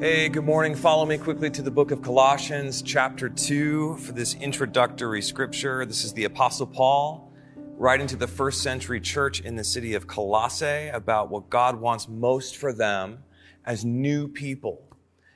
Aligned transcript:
Hey, 0.00 0.30
good 0.30 0.46
morning. 0.46 0.74
Follow 0.76 1.04
me 1.04 1.18
quickly 1.18 1.50
to 1.50 1.60
the 1.60 1.70
book 1.70 1.90
of 1.90 2.00
Colossians, 2.00 2.80
chapter 2.80 3.28
2, 3.28 3.98
for 3.98 4.12
this 4.12 4.32
introductory 4.32 5.20
scripture. 5.20 5.84
This 5.84 6.04
is 6.04 6.14
the 6.14 6.24
Apostle 6.24 6.66
Paul 6.66 7.30
writing 7.76 8.06
to 8.06 8.16
the 8.16 8.26
first 8.26 8.62
century 8.62 8.98
church 8.98 9.42
in 9.42 9.56
the 9.56 9.62
city 9.62 9.92
of 9.92 10.06
Colossae 10.06 10.88
about 10.88 11.28
what 11.28 11.50
God 11.50 11.78
wants 11.78 12.08
most 12.08 12.56
for 12.56 12.72
them 12.72 13.24
as 13.66 13.84
new 13.84 14.26
people, 14.26 14.88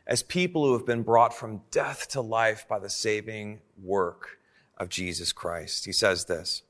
as 0.07 0.23
people 0.23 0.65
who 0.65 0.73
have 0.73 0.87
been 0.87 1.03
brought 1.03 1.35
from 1.35 1.61
death 1.71 2.09
to 2.13 2.23
life 2.23 2.67
by 2.67 2.79
the 2.79 2.89
saving 2.89 3.61
work 3.83 4.39
of 4.79 4.89
Jesus 4.89 5.31
Christ. 5.31 5.85
He 5.85 5.93
says 5.93 6.25
this. 6.25 6.63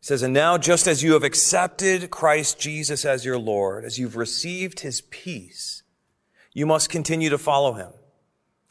He 0.00 0.06
says, 0.06 0.22
And 0.22 0.32
now, 0.32 0.56
just 0.56 0.86
as 0.86 1.02
you 1.02 1.12
have 1.12 1.24
accepted 1.24 2.10
Christ 2.10 2.58
Jesus 2.58 3.04
as 3.04 3.24
your 3.24 3.38
Lord, 3.38 3.84
as 3.84 3.98
you've 3.98 4.16
received 4.16 4.80
his 4.80 5.02
peace, 5.02 5.79
you 6.52 6.66
must 6.66 6.90
continue 6.90 7.30
to 7.30 7.38
follow 7.38 7.72
him. 7.72 7.92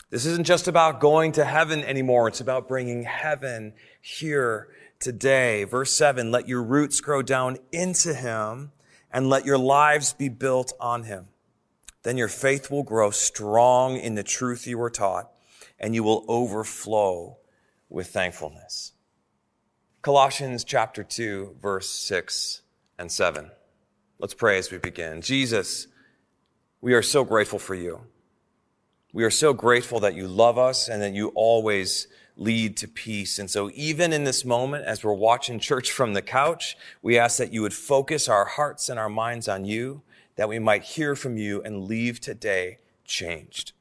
This 0.10 0.26
isn't 0.26 0.46
just 0.46 0.68
about 0.68 1.00
going 1.00 1.34
to 1.34 1.46
heaven 1.46 1.84
anymore. 1.84 2.28
It's 2.28 2.42
about 2.42 2.68
bringing 2.68 3.04
heaven 3.04 3.74
here 4.02 4.70
today. 5.00 5.64
Verse 5.66 5.92
seven, 5.92 6.32
let 6.32 6.48
your 6.48 6.64
roots 6.64 7.00
grow 7.00 7.22
down 7.22 7.58
into 7.72 8.14
him 8.14 8.72
and 9.12 9.30
let 9.30 9.46
your 9.46 9.58
lives 9.58 10.14
be 10.14 10.30
built 10.30 10.74
on 10.80 11.04
him. 11.04 11.28
Then 12.04 12.18
your 12.18 12.28
faith 12.28 12.72
will 12.72 12.84
grow 12.84 13.12
strong 13.12 13.98
in 13.98 14.16
the 14.16 14.24
truth 14.24 14.66
you 14.66 14.78
were 14.78 14.90
taught 14.90 15.30
and 15.80 15.94
you 15.94 16.04
will 16.04 16.26
overflow 16.28 17.38
with 17.90 18.08
thankfulness. 18.08 18.94
Colossians 20.02 20.64
chapter 20.64 21.04
2, 21.04 21.58
verse 21.62 21.90
6 21.90 22.62
and 22.98 23.12
7. 23.12 23.52
Let's 24.18 24.34
pray 24.34 24.58
as 24.58 24.72
we 24.72 24.78
begin. 24.78 25.22
Jesus, 25.22 25.88
we 26.82 26.94
are 26.94 27.02
so 27.02 27.24
grateful 27.24 27.60
for 27.60 27.76
you. 27.76 28.02
We 29.12 29.24
are 29.24 29.32
so 29.32 29.54
grateful 29.54 30.00
that 30.02 30.16
you 30.16 30.28
love 30.28 30.58
us 30.58 30.88
and 30.88 31.02
that 31.02 31.14
you 31.14 31.30
always 31.30 32.08
lead 32.38 32.78
to 32.78 32.88
peace. 32.88 33.40
And 33.40 33.50
so 33.50 33.70
even 33.74 34.14
in 34.14 34.24
this 34.24 34.46
moment, 34.46 34.86
as 34.86 35.04
we're 35.04 35.14
watching 35.14 35.60
church 35.60 35.92
from 35.92 36.14
the 36.14 36.22
couch, 36.22 36.78
we 37.02 37.18
ask 37.18 37.38
that 37.38 37.52
you 37.52 37.62
would 37.62 37.74
focus 37.74 38.30
our 38.30 38.46
hearts 38.46 38.88
and 38.88 39.00
our 39.00 39.10
minds 39.10 39.48
on 39.48 39.66
you, 39.66 40.04
that 40.36 40.48
we 40.48 40.60
might 40.60 40.84
hear 40.84 41.16
from 41.16 41.38
you 41.38 41.62
and 41.64 41.86
leave 41.86 42.22
today 42.22 42.78
changed. 43.04 43.74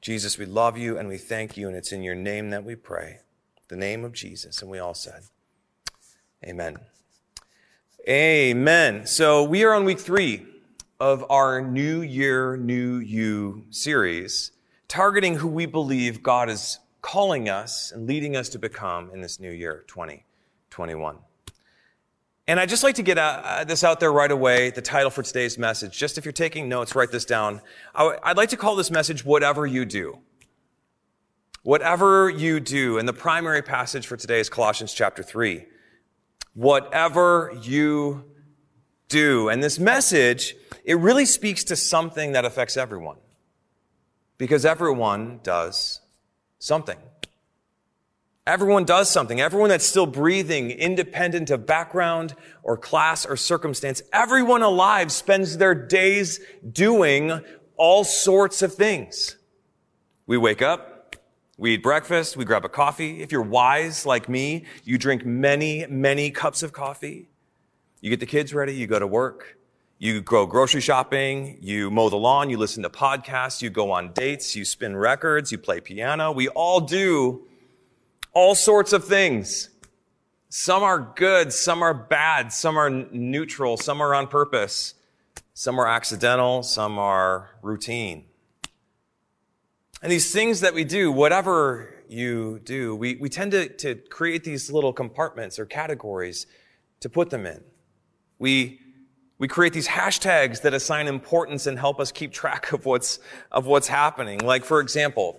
Jesus, 0.00 0.38
we 0.38 0.46
love 0.46 0.76
you 0.76 0.98
and 0.98 1.08
we 1.08 1.16
thank 1.16 1.56
you, 1.56 1.66
and 1.66 1.76
it's 1.76 1.92
in 1.92 2.02
your 2.02 2.14
name 2.14 2.50
that 2.50 2.64
we 2.64 2.76
pray 2.76 3.20
the 3.72 3.78
name 3.78 4.04
of 4.04 4.12
Jesus. 4.12 4.60
And 4.60 4.70
we 4.70 4.78
all 4.78 4.92
said, 4.92 5.22
Amen. 6.44 6.76
Amen. 8.06 9.06
So 9.06 9.42
we 9.44 9.64
are 9.64 9.72
on 9.72 9.86
week 9.86 9.98
three 9.98 10.44
of 11.02 11.24
our 11.30 11.60
New 11.60 12.00
Year, 12.00 12.56
New 12.56 12.98
You 12.98 13.64
series, 13.70 14.52
targeting 14.86 15.34
who 15.34 15.48
we 15.48 15.66
believe 15.66 16.22
God 16.22 16.48
is 16.48 16.78
calling 17.00 17.48
us 17.48 17.90
and 17.90 18.06
leading 18.06 18.36
us 18.36 18.48
to 18.50 18.60
become 18.60 19.10
in 19.12 19.20
this 19.20 19.40
new 19.40 19.50
year, 19.50 19.82
2021. 19.88 21.18
And 22.46 22.60
I'd 22.60 22.68
just 22.68 22.84
like 22.84 22.94
to 22.94 23.02
get 23.02 23.16
this 23.66 23.82
out 23.82 23.98
there 23.98 24.12
right 24.12 24.30
away, 24.30 24.70
the 24.70 24.80
title 24.80 25.10
for 25.10 25.24
today's 25.24 25.58
message. 25.58 25.98
Just 25.98 26.18
if 26.18 26.24
you're 26.24 26.30
taking 26.30 26.68
notes, 26.68 26.94
write 26.94 27.10
this 27.10 27.24
down. 27.24 27.62
I'd 27.96 28.36
like 28.36 28.50
to 28.50 28.56
call 28.56 28.76
this 28.76 28.92
message, 28.92 29.24
Whatever 29.24 29.66
You 29.66 29.84
Do. 29.84 30.20
Whatever 31.64 32.30
you 32.30 32.60
do, 32.60 32.98
and 32.98 33.08
the 33.08 33.12
primary 33.12 33.62
passage 33.62 34.06
for 34.06 34.16
today 34.16 34.38
is 34.38 34.48
Colossians 34.48 34.94
chapter 34.94 35.24
3. 35.24 35.66
Whatever 36.54 37.52
you 37.60 38.31
do. 39.12 39.48
And 39.48 39.62
this 39.62 39.78
message, 39.78 40.56
it 40.84 40.98
really 40.98 41.26
speaks 41.26 41.62
to 41.64 41.76
something 41.76 42.32
that 42.32 42.44
affects 42.44 42.76
everyone. 42.76 43.18
Because 44.38 44.64
everyone 44.64 45.40
does 45.42 46.00
something. 46.58 46.98
Everyone 48.44 48.84
does 48.84 49.08
something. 49.08 49.40
Everyone 49.40 49.68
that's 49.68 49.86
still 49.86 50.06
breathing, 50.06 50.72
independent 50.72 51.50
of 51.50 51.64
background 51.64 52.34
or 52.64 52.76
class 52.76 53.24
or 53.24 53.36
circumstance, 53.36 54.02
everyone 54.12 54.62
alive 54.62 55.12
spends 55.12 55.58
their 55.58 55.76
days 55.76 56.40
doing 56.68 57.40
all 57.76 58.02
sorts 58.02 58.62
of 58.62 58.74
things. 58.74 59.36
We 60.26 60.38
wake 60.38 60.62
up, 60.62 61.14
we 61.56 61.74
eat 61.74 61.82
breakfast, 61.82 62.36
we 62.36 62.44
grab 62.44 62.64
a 62.64 62.68
coffee. 62.68 63.22
If 63.22 63.30
you're 63.30 63.42
wise 63.42 64.04
like 64.06 64.28
me, 64.28 64.64
you 64.82 64.98
drink 64.98 65.24
many, 65.24 65.86
many 65.88 66.32
cups 66.32 66.64
of 66.64 66.72
coffee. 66.72 67.28
You 68.02 68.10
get 68.10 68.18
the 68.18 68.26
kids 68.26 68.52
ready, 68.52 68.74
you 68.74 68.88
go 68.88 68.98
to 68.98 69.06
work, 69.06 69.56
you 70.00 70.22
go 70.22 70.44
grocery 70.44 70.80
shopping, 70.80 71.56
you 71.60 71.88
mow 71.88 72.08
the 72.08 72.16
lawn, 72.16 72.50
you 72.50 72.58
listen 72.58 72.82
to 72.82 72.90
podcasts, 72.90 73.62
you 73.62 73.70
go 73.70 73.92
on 73.92 74.12
dates, 74.12 74.56
you 74.56 74.64
spin 74.64 74.96
records, 74.96 75.52
you 75.52 75.58
play 75.58 75.80
piano. 75.80 76.32
We 76.32 76.48
all 76.48 76.80
do 76.80 77.46
all 78.32 78.56
sorts 78.56 78.92
of 78.92 79.04
things. 79.04 79.70
Some 80.48 80.82
are 80.82 81.12
good, 81.14 81.52
some 81.52 81.80
are 81.80 81.94
bad, 81.94 82.52
some 82.52 82.76
are 82.76 82.90
neutral, 82.90 83.76
some 83.76 84.00
are 84.00 84.16
on 84.16 84.26
purpose, 84.26 84.94
some 85.54 85.78
are 85.78 85.86
accidental, 85.86 86.64
some 86.64 86.98
are 86.98 87.50
routine. 87.62 88.24
And 90.02 90.10
these 90.10 90.32
things 90.32 90.58
that 90.58 90.74
we 90.74 90.82
do, 90.82 91.12
whatever 91.12 91.94
you 92.08 92.58
do, 92.64 92.96
we, 92.96 93.14
we 93.14 93.28
tend 93.28 93.52
to, 93.52 93.68
to 93.68 93.94
create 93.94 94.42
these 94.42 94.72
little 94.72 94.92
compartments 94.92 95.60
or 95.60 95.66
categories 95.66 96.48
to 96.98 97.08
put 97.08 97.30
them 97.30 97.46
in. 97.46 97.62
We, 98.42 98.80
we 99.38 99.46
create 99.46 99.72
these 99.72 99.86
hashtags 99.86 100.62
that 100.62 100.74
assign 100.74 101.06
importance 101.06 101.68
and 101.68 101.78
help 101.78 102.00
us 102.00 102.10
keep 102.10 102.32
track 102.32 102.72
of 102.72 102.84
what's, 102.84 103.20
of 103.52 103.66
what's 103.66 103.86
happening. 103.86 104.40
Like, 104.40 104.64
for 104.64 104.80
example, 104.80 105.38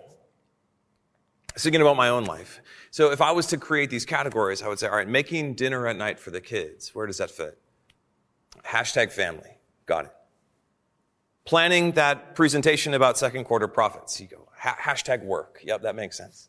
thinking 1.58 1.81
about 1.81 1.97
my 1.97 2.08
own 2.08 2.24
life. 2.24 2.62
So 2.91 3.12
if 3.12 3.19
I 3.19 3.34
was 3.34 3.47
to 3.47 3.58
create 3.58 3.90
these 3.90 4.06
categories, 4.06 4.62
I 4.62 4.69
would 4.69 4.80
say, 4.80 4.88
all 4.88 4.96
right, 4.96 5.08
making 5.08 5.56
dinner 5.56 5.86
at 5.86 5.97
night 5.97 6.18
for 6.18 6.31
the 6.31 6.40
kids. 6.40 6.96
Where 6.96 7.06
does 7.06 7.18
that 7.18 7.30
fit? 7.30 7.59
Hashtag 8.66 9.12
family. 9.12 9.58
Got 9.85 10.06
it. 10.06 10.12
Planning 11.44 11.91
that 11.91 12.35
presentation 12.35 12.94
about 12.94 13.18
second 13.18 13.44
quarter 13.44 13.68
profits. 13.68 14.22
You 14.22 14.28
go, 14.28 14.47
Ha- 14.59 14.78
hashtag 14.81 15.25
work. 15.25 15.59
Yep, 15.62 15.81
that 15.81 15.96
makes 15.97 16.16
sense. 16.18 16.47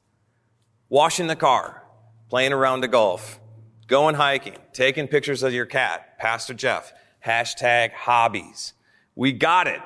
Washing 0.89 1.27
the 1.27 1.35
car, 1.35 1.83
playing 2.31 2.53
around 2.53 2.81
the 2.81 2.87
golf, 2.87 3.41
going 3.87 4.15
hiking, 4.15 4.57
taking 4.73 5.09
pictures 5.09 5.43
of 5.43 5.53
your 5.53 5.67
cat, 5.67 6.19
Pastor 6.19 6.55
Jeff. 6.55 6.93
Hashtag 7.25 7.93
hobbies. 7.93 8.75
We 9.15 9.33
got 9.33 9.67
it. 9.67 9.81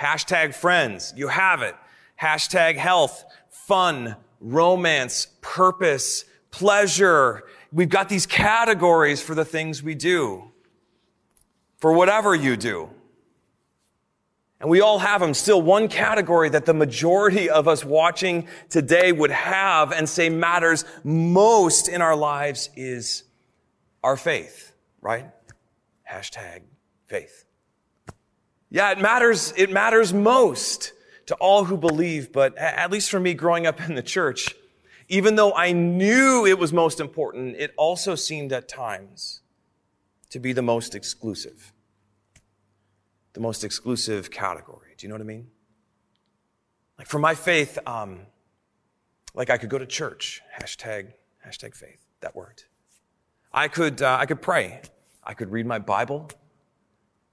Hashtag 0.00 0.54
friends. 0.54 1.12
You 1.16 1.28
have 1.28 1.62
it. 1.62 1.74
Hashtag 2.20 2.76
health, 2.76 3.24
fun, 3.48 4.16
romance, 4.40 5.28
purpose, 5.40 6.24
pleasure. 6.50 7.44
We've 7.72 7.88
got 7.88 8.08
these 8.08 8.26
categories 8.26 9.20
for 9.20 9.34
the 9.34 9.44
things 9.44 9.82
we 9.82 9.94
do. 9.94 10.52
For 11.78 11.92
whatever 11.92 12.34
you 12.34 12.56
do. 12.56 12.90
And 14.60 14.70
we 14.70 14.80
all 14.80 14.98
have 14.98 15.20
them. 15.20 15.34
Still, 15.34 15.60
one 15.60 15.88
category 15.88 16.48
that 16.48 16.64
the 16.64 16.72
majority 16.72 17.50
of 17.50 17.68
us 17.68 17.84
watching 17.84 18.48
today 18.70 19.12
would 19.12 19.30
have 19.30 19.92
and 19.92 20.08
say 20.08 20.30
matters 20.30 20.84
most 21.04 21.88
in 21.88 22.00
our 22.00 22.16
lives 22.16 22.70
is 22.74 23.24
our 24.06 24.16
faith, 24.16 24.72
right? 25.00 25.26
Hashtag 26.08 26.62
faith. 27.06 27.44
Yeah, 28.70 28.92
it 28.92 29.00
matters, 29.00 29.52
it 29.56 29.68
matters 29.72 30.14
most 30.14 30.92
to 31.26 31.34
all 31.34 31.64
who 31.64 31.76
believe, 31.76 32.30
but 32.30 32.56
at 32.56 32.92
least 32.92 33.10
for 33.10 33.18
me 33.18 33.34
growing 33.34 33.66
up 33.66 33.80
in 33.80 33.96
the 33.96 34.04
church, 34.04 34.54
even 35.08 35.34
though 35.34 35.52
I 35.52 35.72
knew 35.72 36.46
it 36.46 36.56
was 36.56 36.72
most 36.72 37.00
important, 37.00 37.56
it 37.56 37.74
also 37.76 38.14
seemed 38.14 38.52
at 38.52 38.68
times 38.68 39.40
to 40.30 40.38
be 40.38 40.52
the 40.52 40.62
most 40.62 40.94
exclusive 40.94 41.72
the 43.32 43.40
most 43.42 43.64
exclusive 43.64 44.30
category. 44.30 44.94
Do 44.96 45.04
you 45.04 45.10
know 45.10 45.16
what 45.16 45.20
I 45.20 45.26
mean? 45.26 45.48
Like 46.96 47.06
for 47.06 47.18
my 47.18 47.34
faith, 47.34 47.78
um, 47.86 48.20
like 49.34 49.50
I 49.50 49.58
could 49.58 49.68
go 49.68 49.76
to 49.76 49.84
church, 49.84 50.40
hashtag, 50.58 51.12
hashtag 51.46 51.74
faith, 51.74 52.06
that 52.20 52.34
worked. 52.34 52.66
I 53.56 53.68
could, 53.68 54.02
uh, 54.02 54.18
I 54.20 54.26
could 54.26 54.42
pray. 54.42 54.82
I 55.24 55.34
could 55.34 55.50
read 55.50 55.66
my 55.66 55.78
Bible. 55.78 56.30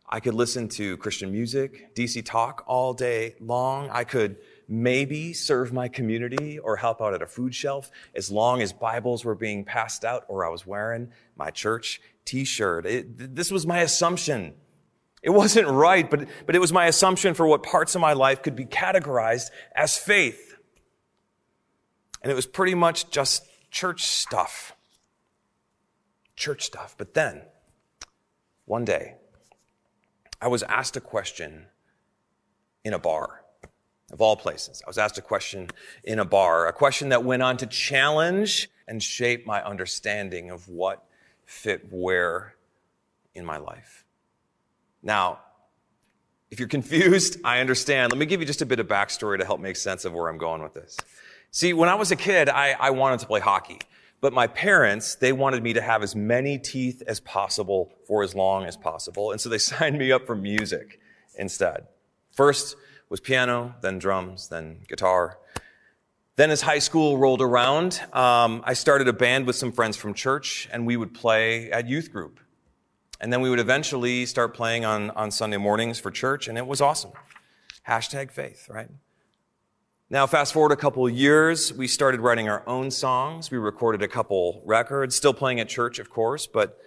I 0.08 0.20
could 0.20 0.34
listen 0.34 0.70
to 0.70 0.98
Christian 0.98 1.32
music, 1.32 1.94
DC 1.96 2.24
talk 2.26 2.64
all 2.66 2.94
day 2.94 3.36
long. 3.40 3.90
I 3.92 4.06
could 4.06 4.38
maybe 4.68 5.34
serve 5.34 5.74
my 5.74 5.90
community 5.90 6.60
or 6.60 6.78
help 6.78 7.02
out 7.02 7.14
at 7.14 7.22
a 7.22 7.28
food 7.28 7.54
shelf 7.54 7.92
as 8.16 8.32
long 8.32 8.62
as 8.62 8.72
Bibles 8.72 9.26
were 9.26 9.36
being 9.36 9.66
passed 9.66 10.06
out 10.06 10.24
or 10.30 10.46
I 10.46 10.50
was 10.50 10.66
wearing 10.66 11.12
my 11.36 11.52
church 11.52 12.00
t-shirt. 12.26 12.86
This 13.18 13.52
was 13.52 13.68
my 13.68 13.82
assumption 13.82 14.56
it 15.24 15.30
wasn't 15.30 15.68
right, 15.70 16.10
but, 16.10 16.28
but 16.46 16.54
it 16.54 16.60
was 16.60 16.74
my 16.74 16.88
assumption 16.88 17.34
for 17.34 17.48
what 17.48 17.64
parts 17.64 17.96
of 17.96 18.02
my 18.02 18.12
life 18.12 18.42
could 18.42 18.58
be 18.58 18.66
categorized 18.66 19.52
as 19.74 19.98
faith. 19.98 20.58
And 22.22 22.30
it 22.30 22.36
was 22.36 22.46
pretty 22.46 22.76
much 22.76 23.10
just 23.10 23.48
church 23.72 24.04
stuff. 24.04 24.76
Church 26.36 26.64
stuff. 26.64 26.96
But 26.98 27.14
then, 27.14 27.42
one 28.66 28.86
day, 28.86 29.16
I 30.42 30.48
was 30.48 30.64
asked 30.64 30.98
a 30.98 31.02
question 31.02 31.68
in 32.84 32.94
a 32.94 33.00
bar. 33.00 33.40
Of 34.12 34.22
all 34.22 34.36
places, 34.36 34.84
I 34.86 34.90
was 34.90 35.00
asked 35.00 35.18
a 35.18 35.24
question 35.24 35.70
in 36.04 36.20
a 36.20 36.26
bar, 36.26 36.68
a 36.68 36.74
question 36.74 37.10
that 37.10 37.24
went 37.24 37.42
on 37.42 37.58
to 37.58 37.66
challenge 37.66 38.70
and 38.88 39.02
shape 39.02 39.48
my 39.48 39.64
understanding 39.64 40.52
of 40.52 40.68
what 40.68 41.04
fit 41.46 41.92
where 41.92 42.54
in 43.34 43.44
my 43.44 43.58
life. 43.58 44.06
Now, 45.02 45.40
if 46.52 46.60
you're 46.60 46.70
confused, 46.70 47.40
I 47.44 47.60
understand. 47.60 48.12
Let 48.12 48.20
me 48.20 48.28
give 48.28 48.40
you 48.40 48.46
just 48.46 48.62
a 48.62 48.66
bit 48.68 48.80
of 48.80 48.88
backstory 48.88 49.40
to 49.40 49.46
help 49.46 49.60
make 49.60 49.78
sense 49.78 50.06
of 50.06 50.14
where 50.14 50.30
I'm 50.30 50.38
going 50.38 50.62
with 50.62 50.76
this. 50.76 50.98
See, 51.50 51.74
when 51.74 51.90
I 51.90 51.96
was 51.96 52.12
a 52.12 52.16
kid, 52.16 52.50
I, 52.50 52.76
I 52.80 52.92
wanted 52.92 53.20
to 53.22 53.26
play 53.26 53.40
hockey. 53.40 53.80
But 54.24 54.32
my 54.32 54.48
parents, 54.48 55.16
they 55.16 55.34
wanted 55.34 55.64
me 55.64 55.74
to 55.74 55.82
have 55.82 56.02
as 56.02 56.16
many 56.16 56.58
teeth 56.58 57.04
as 57.06 57.20
possible 57.20 57.92
for 58.08 58.24
as 58.24 58.34
long 58.34 58.64
as 58.64 58.78
possible. 58.78 59.32
And 59.34 59.42
so 59.42 59.50
they 59.50 59.58
signed 59.74 59.98
me 59.98 60.14
up 60.14 60.26
for 60.26 60.34
music 60.34 61.02
instead. 61.36 61.88
First 62.32 62.78
was 63.10 63.20
piano, 63.20 63.76
then 63.82 64.00
drums, 64.00 64.48
then 64.48 64.86
guitar. 64.88 65.40
Then 66.38 66.52
as 66.52 66.62
high 66.62 66.80
school 66.80 67.18
rolled 67.18 67.42
around, 67.42 68.00
um, 68.14 68.64
I 68.66 68.76
started 68.76 69.10
a 69.10 69.14
band 69.14 69.46
with 69.46 69.58
some 69.58 69.74
friends 69.74 69.98
from 69.98 70.14
church 70.14 70.70
and 70.72 70.88
we 70.88 70.96
would 70.96 71.14
play 71.14 71.70
at 71.70 71.90
youth 71.90 72.10
group. 72.10 72.40
And 73.20 73.32
then 73.32 73.42
we 73.42 73.50
would 73.50 73.60
eventually 73.60 74.26
start 74.26 74.54
playing 74.54 74.86
on, 74.86 75.10
on 75.12 75.32
Sunday 75.32 75.58
mornings 75.58 76.00
for 76.00 76.12
church, 76.12 76.48
and 76.48 76.58
it 76.58 76.66
was 76.66 76.80
awesome. 76.80 77.12
Hashtag 77.86 78.32
faith, 78.32 78.70
right? 78.70 78.90
Now, 80.14 80.28
fast 80.28 80.54
forward 80.54 80.72
a 80.72 80.76
couple 80.76 81.10
years, 81.10 81.74
we 81.74 81.88
started 81.88 82.20
writing 82.20 82.48
our 82.48 82.62
own 82.68 82.92
songs. 82.92 83.50
We 83.50 83.58
recorded 83.58 84.04
a 84.04 84.08
couple 84.08 84.62
records, 84.64 85.16
still 85.16 85.34
playing 85.34 85.60
at 85.60 85.68
church, 85.68 85.98
of 85.98 86.12
course, 86.12 86.46
but, 86.46 86.80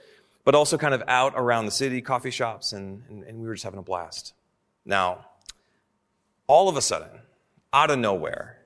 but 0.44 0.54
also 0.54 0.78
kind 0.78 0.94
of 0.94 1.02
out 1.08 1.32
around 1.34 1.64
the 1.64 1.72
city, 1.72 2.00
coffee 2.00 2.30
shops, 2.30 2.72
and, 2.72 3.02
and, 3.08 3.24
and 3.24 3.40
we 3.40 3.48
were 3.48 3.54
just 3.54 3.64
having 3.64 3.80
a 3.80 3.82
blast. 3.82 4.32
Now, 4.84 5.26
all 6.46 6.68
of 6.68 6.76
a 6.76 6.80
sudden, 6.80 7.18
out 7.72 7.90
of 7.90 7.98
nowhere, 7.98 8.58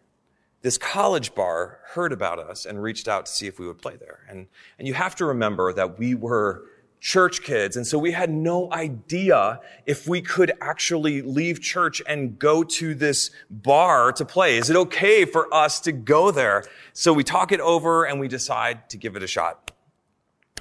this 0.61 0.77
college 0.77 1.35
bar 1.35 1.79
heard 1.95 2.13
about 2.13 2.39
us 2.39 2.67
and 2.67 2.83
reached 2.83 3.09
out 3.09 3.25
to 3.25 3.33
see 3.33 3.47
if 3.47 3.59
we 3.59 3.67
would 3.67 3.79
play 3.79 3.97
there. 3.97 4.27
And, 4.29 4.47
and 4.79 4.87
you 4.87 4.93
have 4.93 5.17
to 5.17 5.25
remember 5.25 5.73
that 5.73 5.99
we 5.99 6.15
were 6.15 6.65
church 7.01 7.43
kids. 7.43 7.77
And 7.77 7.87
so 7.87 7.99
we 7.99 8.13
had 8.13 8.31
no 8.31 8.71
idea 8.73 9.61
if 9.87 10.07
we 10.07 10.21
could 10.21 10.53
actually 10.61 11.23
leave 11.23 11.61
church 11.61 12.03
and 12.07 12.39
go 12.39 12.63
to 12.63 12.95
this 12.95 13.31
bar 13.49 14.13
to 14.13 14.25
play. 14.25 14.59
Is 14.59 14.69
it 14.69 14.77
okay 14.77 15.25
for 15.25 15.53
us 15.53 15.81
to 15.81 15.93
go 15.93 16.31
there? 16.31 16.65
So 16.93 17.13
we 17.13 17.25
talk 17.25 17.53
it 17.53 17.61
over 17.61 18.05
and 18.05 18.21
we 18.21 18.29
decide 18.29 18.91
to 18.91 18.99
give 18.99 19.17
it 19.17 19.23
a 19.23 19.27
shot. 19.27 19.73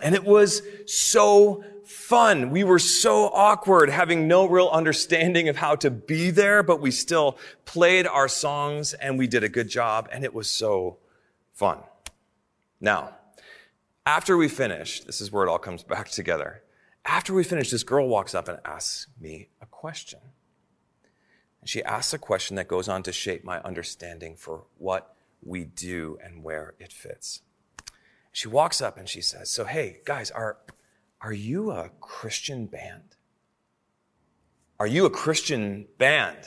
And 0.01 0.15
it 0.15 0.24
was 0.24 0.62
so 0.86 1.63
fun. 1.83 2.51
We 2.51 2.63
were 2.63 2.80
so 2.80 3.25
awkward, 3.25 3.89
having 3.89 4.27
no 4.27 4.47
real 4.47 4.69
understanding 4.69 5.50
of 5.50 5.57
how 5.57 5.75
to 5.77 5.92
be 5.92 6.30
there, 6.30 6.63
but 6.63 6.80
we 6.80 6.92
still 6.92 7.38
played 7.65 8.07
our 8.07 8.30
songs 8.30 8.94
and 8.94 9.18
we 9.18 9.27
did 9.27 9.44
a 9.44 9.50
good 9.50 9.68
job 9.68 10.07
and 10.12 10.24
it 10.24 10.33
was 10.33 10.50
so 10.50 11.00
fun. 11.53 11.80
Now, 12.80 13.15
after 14.06 14.38
we 14.38 14.48
finished, 14.48 15.06
this 15.06 15.22
is 15.22 15.31
where 15.31 15.46
it 15.46 15.50
all 15.50 15.60
comes 15.60 15.84
back 15.84 16.10
together. 16.10 16.63
After 17.06 17.34
we 17.34 17.44
finished, 17.44 17.72
this 17.72 17.84
girl 17.84 18.07
walks 18.07 18.36
up 18.36 18.48
and 18.48 18.60
asks 18.66 19.07
me 19.19 19.50
a 19.62 19.66
question. 19.66 20.19
And 21.62 21.69
she 21.69 21.84
asks 21.84 22.13
a 22.13 22.18
question 22.18 22.56
that 22.56 22.68
goes 22.68 22.88
on 22.88 23.04
to 23.04 23.12
shape 23.12 23.44
my 23.44 23.60
understanding 23.62 24.36
for 24.36 24.66
what 24.78 25.16
we 25.42 25.63
do 25.63 26.18
and 26.24 26.44
where 26.44 26.75
it 26.80 26.92
fits. 26.92 27.42
She 28.31 28.48
walks 28.48 28.81
up 28.81 28.98
and 28.98 29.07
she 29.07 29.22
says, 29.22 29.50
So, 29.50 29.66
hey, 29.66 30.02
guys, 30.06 30.31
are, 30.31 30.57
are 31.22 31.34
you 31.34 31.72
a 31.72 31.90
Christian 32.00 32.68
band? 32.68 33.16
Are 34.80 34.88
you 34.88 35.06
a 35.06 35.10
Christian 35.10 35.88
band? 35.98 36.38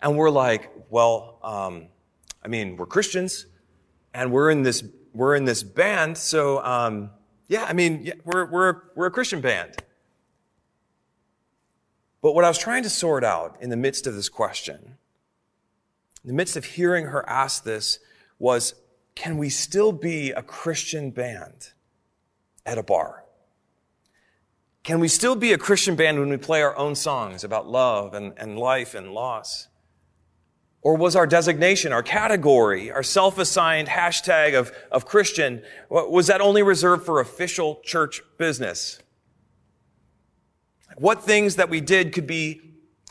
And 0.00 0.16
we're 0.16 0.30
like, 0.30 0.72
Well, 0.88 1.38
um, 1.42 1.88
I 2.42 2.48
mean, 2.48 2.76
we're 2.76 2.86
Christians 2.86 3.46
and 4.14 4.32
we're 4.32 4.50
in 4.50 4.62
this 4.62 4.82
we're 5.12 5.34
in 5.34 5.44
this 5.44 5.62
band, 5.62 6.16
so 6.16 6.64
um, 6.64 7.10
yeah, 7.48 7.64
I 7.64 7.72
mean, 7.72 8.02
yeah, 8.04 8.14
we're, 8.24 8.46
we're, 8.46 8.82
we're 8.94 9.06
a 9.06 9.10
Christian 9.10 9.40
band. 9.40 9.74
But 12.20 12.34
what 12.34 12.44
I 12.44 12.48
was 12.48 12.58
trying 12.58 12.82
to 12.82 12.90
sort 12.90 13.24
out 13.24 13.56
in 13.60 13.70
the 13.70 13.76
midst 13.76 14.06
of 14.06 14.14
this 14.14 14.28
question, 14.28 14.96
in 16.24 16.28
the 16.28 16.34
midst 16.34 16.56
of 16.56 16.64
hearing 16.64 17.06
her 17.06 17.26
ask 17.28 17.64
this, 17.64 18.00
was 18.38 18.74
can 19.14 19.38
we 19.38 19.48
still 19.48 19.92
be 19.92 20.30
a 20.30 20.42
Christian 20.42 21.10
band 21.10 21.70
at 22.66 22.78
a 22.78 22.82
bar? 22.82 23.24
Can 24.82 25.00
we 25.00 25.08
still 25.08 25.36
be 25.36 25.52
a 25.52 25.58
Christian 25.58 25.96
band 25.96 26.18
when 26.18 26.28
we 26.28 26.36
play 26.36 26.62
our 26.62 26.76
own 26.76 26.94
songs 26.94 27.44
about 27.44 27.68
love 27.68 28.14
and, 28.14 28.32
and 28.36 28.58
life 28.58 28.94
and 28.94 29.12
loss? 29.12 29.67
Or 30.80 30.96
was 30.96 31.16
our 31.16 31.26
designation, 31.26 31.92
our 31.92 32.02
category, 32.02 32.90
our 32.92 33.02
self-assigned 33.02 33.88
hashtag 33.88 34.58
of, 34.58 34.72
of 34.92 35.06
Christian, 35.06 35.62
was 35.90 36.28
that 36.28 36.40
only 36.40 36.62
reserved 36.62 37.04
for 37.04 37.20
official 37.20 37.80
church 37.84 38.22
business? 38.38 39.00
What 40.96 41.24
things 41.24 41.56
that 41.56 41.68
we 41.68 41.80
did 41.80 42.12
could 42.12 42.26
be, 42.26 42.60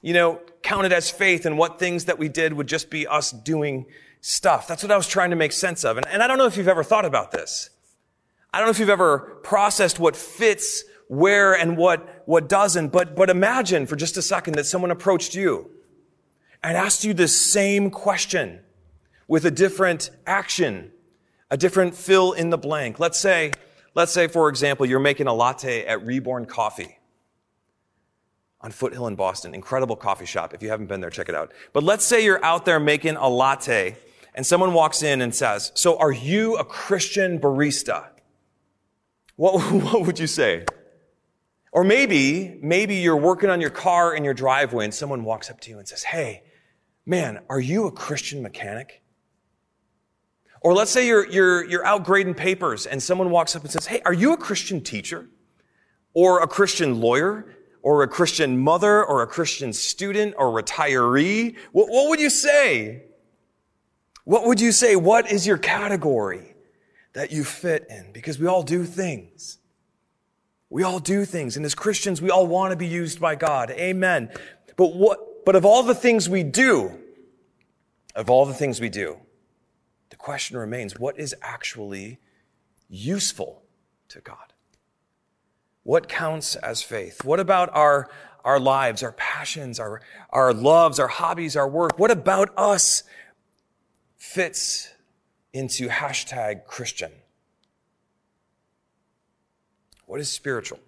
you 0.02 0.14
know, 0.14 0.42
counted 0.64 0.94
as 0.94 1.12
faith 1.12 1.46
and 1.46 1.58
what 1.58 1.78
things 1.78 2.06
that 2.06 2.18
we 2.18 2.30
did 2.30 2.54
would 2.54 2.68
just 2.68 2.90
be 2.90 3.06
us 3.06 3.32
doing 3.32 3.86
stuff. 4.22 4.68
That's 4.68 4.84
what 4.84 4.92
I 4.92 4.98
was 4.98 5.08
trying 5.08 5.30
to 5.30 5.36
make 5.36 5.52
sense 5.52 5.84
of. 5.84 5.98
And, 5.98 6.08
and 6.08 6.24
I 6.24 6.28
don't 6.28 6.38
know 6.38 6.46
if 6.46 6.58
you've 6.58 6.68
ever 6.68 6.84
thought 6.84 7.06
about 7.06 7.32
this. 7.32 7.70
I 8.54 8.60
don't 8.60 8.68
know 8.68 8.72
if 8.72 8.80
you've 8.80 8.90
ever 8.90 9.40
processed 9.44 10.00
what 10.00 10.16
fits 10.16 10.84
where 11.10 11.54
and 11.54 11.78
what, 11.78 12.24
what 12.26 12.50
doesn't, 12.50 12.90
but, 12.90 13.16
but 13.16 13.30
imagine 13.30 13.86
for 13.86 13.96
just 13.96 14.18
a 14.18 14.22
second 14.22 14.56
that 14.56 14.66
someone 14.66 14.92
approached 14.92 15.36
you 15.36 15.70
and 16.64 16.78
asked 16.78 17.04
you 17.04 17.14
the 17.14 17.28
same 17.28 17.90
question 17.90 18.60
with 19.28 19.46
a 19.46 19.52
different 19.52 20.10
action, 20.26 20.92
a 21.52 21.58
different 21.58 21.96
fill 21.96 22.34
in 22.34 22.50
the 22.50 22.58
blank. 22.58 23.00
Let's 23.00 23.18
say, 23.18 23.52
let's 23.96 24.12
say, 24.12 24.28
for 24.28 24.50
example, 24.50 24.86
you're 24.86 25.00
making 25.00 25.28
a 25.28 25.34
latte 25.34 25.86
at 25.86 26.06
Reborn 26.06 26.46
Coffee 26.46 26.98
on 28.62 28.72
Foothill 28.72 29.08
in 29.08 29.16
Boston. 29.16 29.54
Incredible 29.54 29.96
coffee 29.96 30.26
shop. 30.26 30.54
If 30.54 30.64
you 30.64 30.70
haven't 30.70 30.88
been 30.88 31.02
there, 31.02 31.10
check 31.10 31.30
it 31.30 31.36
out. 31.36 31.52
But 31.74 31.84
let's 31.84 32.06
say 32.06 32.24
you're 32.24 32.44
out 32.44 32.66
there 32.66 32.80
making 32.80 33.16
a 33.16 33.30
latte 33.30 33.98
and 34.34 34.46
someone 34.46 34.74
walks 34.74 35.04
in 35.04 35.22
and 35.22 35.34
says, 35.34 35.72
so 35.74 35.98
are 35.98 36.12
you 36.12 36.58
a 36.58 36.64
Christian 36.64 37.40
barista? 37.40 38.08
What, 39.36 39.62
what 39.72 40.06
would 40.06 40.20
you 40.20 40.28
say? 40.28 40.66
Or 41.78 41.84
maybe, 41.84 42.58
maybe 42.64 42.96
you're 42.96 43.16
working 43.16 43.52
on 43.52 43.62
your 43.62 43.70
car 43.70 44.16
in 44.16 44.24
your 44.24 44.34
driveway 44.34 44.86
and 44.86 44.92
someone 44.92 45.24
walks 45.24 45.52
up 45.52 45.60
to 45.60 45.70
you 45.70 45.78
and 45.78 45.88
says, 45.88 46.02
Hey, 46.02 46.42
man, 47.06 47.42
are 47.52 47.60
you 47.60 47.86
a 47.86 47.92
Christian 47.92 48.42
mechanic? 48.42 49.04
Or 50.62 50.74
let's 50.74 50.90
say 50.90 51.06
you're, 51.06 51.30
you're, 51.30 51.64
you're 51.70 51.86
out 51.86 52.04
grading 52.04 52.34
papers 52.34 52.88
and 52.88 53.04
someone 53.04 53.30
walks 53.30 53.56
up 53.56 53.62
and 53.62 53.70
says, 53.70 53.86
Hey, 53.86 54.02
are 54.06 54.14
you 54.14 54.34
a 54.34 54.38
Christian 54.38 54.82
teacher? 54.82 55.30
Or 56.16 56.42
a 56.42 56.48
Christian 56.48 57.00
lawyer? 57.00 57.56
Or 57.84 58.02
a 58.02 58.08
Christian 58.08 58.58
mother? 58.58 59.06
Or 59.06 59.22
a 59.22 59.28
Christian 59.28 59.72
student? 59.72 60.34
Or 60.36 60.48
retiree? 60.48 61.58
What, 61.74 61.90
what 61.90 62.10
would 62.10 62.20
you 62.20 62.32
say? 62.32 63.04
What 64.24 64.48
would 64.48 64.60
you 64.60 64.72
say? 64.72 64.96
What 64.96 65.32
is 65.32 65.46
your 65.46 65.60
category 65.60 66.56
that 67.14 67.32
you 67.32 67.44
fit 67.44 67.86
in? 67.88 68.14
Because 68.14 68.40
we 68.40 68.48
all 68.48 68.64
do 68.64 68.84
things. 68.84 69.60
We 70.70 70.84
all 70.84 71.00
do 71.00 71.26
things. 71.26 71.56
And 71.56 71.66
as 71.66 71.76
Christians, 71.76 72.22
we 72.22 72.30
all 72.30 72.46
want 72.46 72.72
to 72.72 72.78
be 72.78 72.88
used 72.88 73.20
by 73.20 73.36
God. 73.36 73.72
Amen. 73.72 74.30
But 74.76 74.94
what, 74.96 75.46
but 75.46 75.56
of 75.56 75.66
all 75.66 75.84
the 75.84 75.96
things 75.96 76.28
we 76.28 76.44
do, 76.44 76.98
of 78.16 78.30
all 78.30 78.46
the 78.46 78.54
things 78.54 78.82
we 78.82 78.90
do, 78.90 79.18
the 80.10 80.18
question 80.18 80.58
remains 80.58 81.00
what 81.00 81.20
is 81.20 81.36
actually 81.42 82.20
useful 82.90 83.64
to 84.10 84.20
God? 84.20 84.54
What 85.84 86.10
counts 86.10 86.56
as 86.58 86.82
faith? 86.82 87.24
What 87.24 87.40
about 87.40 87.70
our, 87.74 88.10
our 88.44 88.60
lives, 88.60 89.04
our 89.04 89.14
passions, 89.14 89.80
our, 89.80 90.02
our 90.32 90.54
loves, 90.54 91.00
our 91.00 91.08
hobbies, 91.08 91.56
our 91.56 91.68
work? 91.68 91.98
What 91.98 92.12
about 92.12 92.52
us 92.58 93.04
fits 94.18 94.90
into 95.54 95.88
hashtag 95.88 96.66
Christian? 96.66 97.12
What 100.08 100.20
is 100.22 100.30
spiritual? 100.30 100.80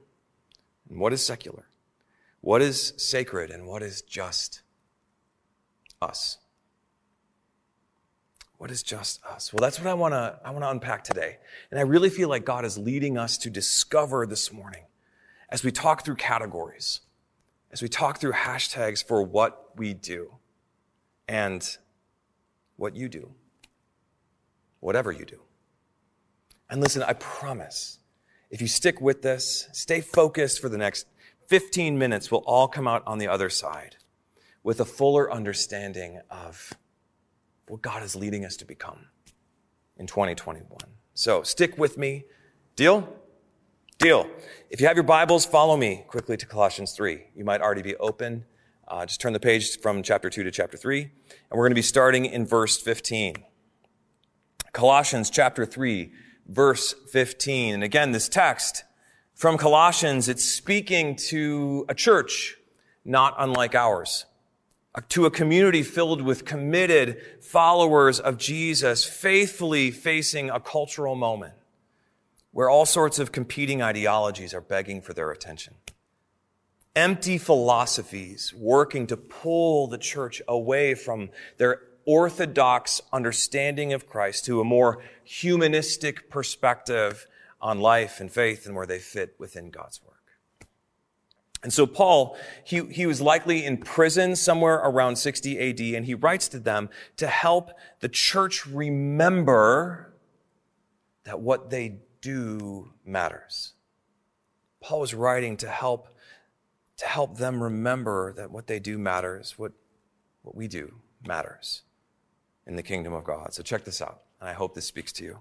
And 0.90 1.00
what 1.00 1.14
is 1.14 1.24
secular? 1.24 1.68
What 2.42 2.62
is 2.62 2.94
sacred 2.98 3.52
and 3.52 3.68
what 3.68 3.84
is 3.84 4.02
just 4.02 4.62
us? 6.02 6.38
What 8.58 8.72
is 8.72 8.82
just 8.82 9.24
us? 9.26 9.54
Well, 9.54 9.60
that's 9.62 9.78
what 9.78 9.88
I 9.88 9.94
want 9.94 10.14
to 10.14 10.40
I 10.44 10.52
want 10.52 10.64
to 10.64 10.70
unpack 10.70 11.04
today. 11.04 11.38
And 11.70 11.80
I 11.80 11.84
really 11.84 12.10
feel 12.10 12.28
like 12.28 12.46
God 12.46 12.66
is 12.66 12.78
leading 12.78 13.18
us 13.18 13.38
to 13.40 13.50
discover 13.50 14.26
this 14.26 14.52
morning 14.52 14.84
as 15.50 15.64
we 15.64 15.72
talk 15.72 16.04
through 16.04 16.16
categories, 16.16 17.02
as 17.72 17.82
we 17.82 17.90
talk 17.90 18.20
through 18.20 18.34
hashtags 18.34 19.06
for 19.06 19.22
what 19.22 19.78
we 19.78 19.94
do 19.94 20.34
and 21.28 21.78
what 22.78 22.96
you 22.96 23.10
do. 23.10 23.32
Whatever 24.80 25.12
you 25.12 25.26
do. 25.26 25.42
And 26.70 26.80
listen, 26.80 27.04
I 27.04 27.14
promise 27.14 28.00
if 28.50 28.62
you 28.62 28.68
stick 28.68 29.00
with 29.00 29.22
this, 29.22 29.68
stay 29.72 30.02
focused 30.02 30.60
for 30.60 30.70
the 30.70 30.78
next 30.78 31.06
15 31.48 31.98
minutes, 31.98 32.32
we'll 32.32 32.42
all 32.42 32.68
come 32.68 32.88
out 32.88 33.04
on 33.08 33.18
the 33.18 33.28
other 33.28 33.50
side 33.50 33.98
with 34.64 34.80
a 34.80 34.86
fuller 34.86 35.32
understanding 35.32 36.20
of 36.30 36.74
what 37.68 37.82
God 37.82 38.04
is 38.04 38.16
leading 38.16 38.46
us 38.46 38.58
to 38.58 38.66
become 38.66 39.08
in 39.98 40.08
2021. 40.08 40.68
So 41.14 41.44
stick 41.44 41.78
with 41.78 41.98
me. 41.98 42.26
Deal? 42.76 43.08
Deal. 43.98 44.30
If 44.70 44.80
you 44.80 44.88
have 44.88 44.96
your 44.96 45.04
Bibles, 45.04 45.46
follow 45.46 45.76
me 45.76 46.06
quickly 46.08 46.38
to 46.38 46.46
Colossians 46.46 46.94
3. 46.94 47.26
You 47.36 47.44
might 47.44 47.62
already 47.62 47.82
be 47.82 47.96
open. 47.98 48.46
Uh, 48.88 49.06
just 49.06 49.22
turn 49.22 49.34
the 49.34 49.40
page 49.40 49.80
from 49.80 50.02
chapter 50.02 50.30
2 50.30 50.44
to 50.44 50.52
chapter 50.52 50.78
3. 50.78 51.02
And 51.02 51.12
we're 51.52 51.66
going 51.66 51.72
to 51.72 51.76
be 51.76 51.82
starting 51.82 52.26
in 52.26 52.46
verse 52.46 52.82
15. 52.82 53.36
Colossians 54.72 55.30
chapter 55.30 55.66
3, 55.66 56.12
verse 56.50 56.94
15. 57.12 57.76
And 57.76 57.84
again, 57.84 58.12
this 58.12 58.28
text 58.28 58.84
from 59.34 59.58
Colossians, 59.58 60.28
it's 60.28 60.44
speaking 60.44 61.16
to 61.16 61.86
a 61.88 61.94
church 61.94 62.58
not 63.06 63.36
unlike 63.38 63.76
ours, 63.76 64.26
uh, 64.96 65.02
to 65.10 65.26
a 65.26 65.32
community 65.32 65.84
filled 65.84 66.22
with 66.22 66.46
committed 66.46 67.22
followers 67.42 68.20
of 68.20 68.38
Jesus, 68.38 69.06
faithfully 69.06 69.92
facing 69.92 70.50
a 70.50 70.60
cultural 70.60 71.16
moment 71.16 71.54
where 72.52 72.70
all 72.70 72.86
sorts 72.86 73.20
of 73.20 73.32
competing 73.32 73.82
ideologies 73.82 74.54
are 74.54 74.62
begging 74.62 75.02
for 75.02 75.14
their 75.14 75.32
attention. 75.32 75.76
Empty 76.96 77.38
philosophies 77.38 78.54
working 78.58 79.08
to 79.08 79.16
pull 79.16 79.88
the 79.88 79.98
church 79.98 80.42
away 80.48 80.96
from 80.96 81.30
their 81.58 81.80
orthodox 82.10 83.02
understanding 83.14 83.94
of 83.94 84.10
Christ 84.10 84.44
to 84.46 84.60
a 84.60 84.64
more 84.64 84.98
humanistic 85.24 86.28
perspective 86.28 87.28
on 87.62 87.80
life 87.80 88.20
and 88.20 88.32
faith 88.32 88.66
and 88.66 88.76
where 88.76 88.88
they 88.88 88.98
fit 88.98 89.36
within 89.38 89.70
God's 89.70 90.02
work. 90.04 90.16
And 91.62 91.72
so 91.72 91.86
Paul, 91.86 92.36
he, 92.64 92.84
he 92.86 93.06
was 93.06 93.22
likely 93.22 93.64
in 93.64 93.78
prison 93.78 94.36
somewhere 94.36 94.78
around 94.78 95.18
60 95.18 95.60
AD, 95.60 95.80
and 95.96 96.04
he 96.04 96.16
writes 96.16 96.48
to 96.48 96.60
them 96.60 96.90
to 97.18 97.28
help 97.28 97.70
the 98.00 98.10
church 98.10 98.66
remember 98.66 100.12
that 101.26 101.40
what 101.40 101.70
they 101.70 101.98
do 102.22 102.92
matters. 103.06 103.74
Paul 104.82 105.02
was 105.02 105.14
writing 105.14 105.58
to 105.58 105.68
help, 105.68 106.08
to 106.98 107.06
help 107.06 107.38
them 107.38 107.62
remember 107.62 108.34
that 108.34 108.50
what 108.50 108.66
they 108.66 108.80
do 108.80 108.98
matters, 108.98 109.60
what, 109.60 109.74
what 110.42 110.56
we 110.56 110.68
do 110.68 110.96
matters 111.24 111.84
in 112.70 112.76
the 112.76 112.84
kingdom 112.84 113.14
of 113.14 113.24
God. 113.24 113.54
So 113.54 113.64
check 113.64 113.84
this 113.84 114.02
out, 114.02 114.22
and 114.40 114.48
I 114.48 114.54
hope 114.54 114.76
this 114.76 114.86
speaks 114.86 115.12
to 115.14 115.24
you. 115.26 115.40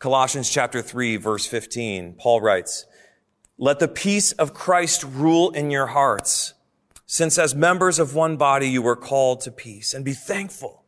Colossians 0.00 0.50
chapter 0.50 0.82
3, 0.82 1.16
verse 1.16 1.46
15, 1.46 2.14
Paul 2.14 2.40
writes, 2.40 2.84
Let 3.56 3.78
the 3.78 3.88
peace 3.88 4.32
of 4.32 4.52
Christ 4.52 5.04
rule 5.04 5.50
in 5.50 5.70
your 5.70 5.86
hearts, 5.86 6.54
since 7.06 7.38
as 7.38 7.54
members 7.54 8.00
of 8.00 8.14
one 8.14 8.36
body 8.36 8.68
you 8.68 8.82
were 8.82 8.96
called 8.96 9.40
to 9.42 9.52
peace, 9.52 9.94
and 9.94 10.04
be 10.04 10.12
thankful. 10.12 10.82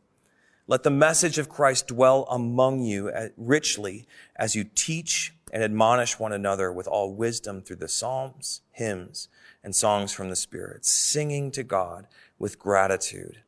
Let 0.67 0.83
the 0.83 0.89
message 0.89 1.37
of 1.37 1.49
Christ 1.49 1.87
dwell 1.87 2.27
among 2.29 2.81
you 2.81 3.09
uh, 3.09 3.29
richly 3.37 4.05
as 4.35 4.55
you 4.55 4.65
teach 4.75 5.33
and 5.53 5.63
admonish 5.63 6.19
one 6.19 6.33
another 6.33 6.71
with 6.71 6.87
all 6.87 7.13
wisdom 7.13 7.61
through 7.61 7.77
the 7.77 7.87
psalms, 7.87 8.61
hymns, 8.71 9.29
and 9.63 9.73
songs 9.73 10.11
from 10.11 10.29
the 10.29 10.35
Spirit, 10.35 10.85
singing 10.85 11.49
to 11.51 11.63
God 11.63 12.07
with 12.37 12.59
gratitude 12.59 13.42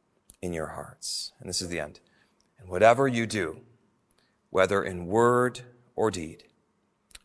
in 0.46 0.54
your 0.54 0.68
hearts. 0.68 1.34
And 1.40 1.50
this 1.50 1.62
is 1.62 1.70
the 1.70 1.80
end. 1.80 2.00
And 2.60 2.70
whatever 2.70 3.08
you 3.08 3.26
do, 3.26 3.62
whether 4.50 4.84
in 4.84 5.08
word 5.08 5.62
or 5.96 6.10
deed, 6.10 6.44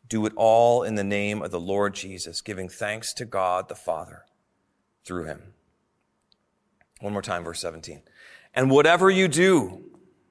do 0.09 0.27
it 0.27 0.33
all 0.35 0.83
in 0.83 0.97
the 0.97 1.05
name 1.05 1.41
of 1.41 1.53
the 1.53 1.61
Lord 1.61 1.95
Jesus, 1.95 2.41
giving 2.41 2.69
thanks 2.69 3.12
to 3.15 3.25
God 3.25 3.69
the 3.69 3.77
Father 3.77 4.25
through 5.05 5.25
him. 5.25 5.55
One 7.00 7.12
more 7.12 7.23
time, 7.23 7.45
verse 7.45 7.61
17. 7.61 8.03
And 8.55 8.71
whatever 8.71 9.09
you 9.09 9.29
do, 9.29 9.85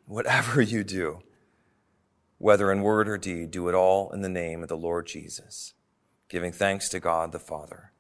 whatever 0.06 0.62
you 0.62 0.84
do, 0.84 1.22
whether 2.38 2.72
in 2.72 2.82
word 2.82 3.08
or 3.08 3.18
deed, 3.18 3.52
do 3.52 3.70
it 3.70 3.76
all 3.76 4.12
in 4.12 4.22
the 4.22 4.30
name 4.30 4.62
of 4.64 4.70
the 4.70 4.78
Lord 4.78 5.08
Jesus, 5.08 5.74
giving 6.30 6.52
thanks 6.52 6.90
to 6.90 7.00
God 7.00 7.32
the 7.32 7.40
Father 7.40 7.92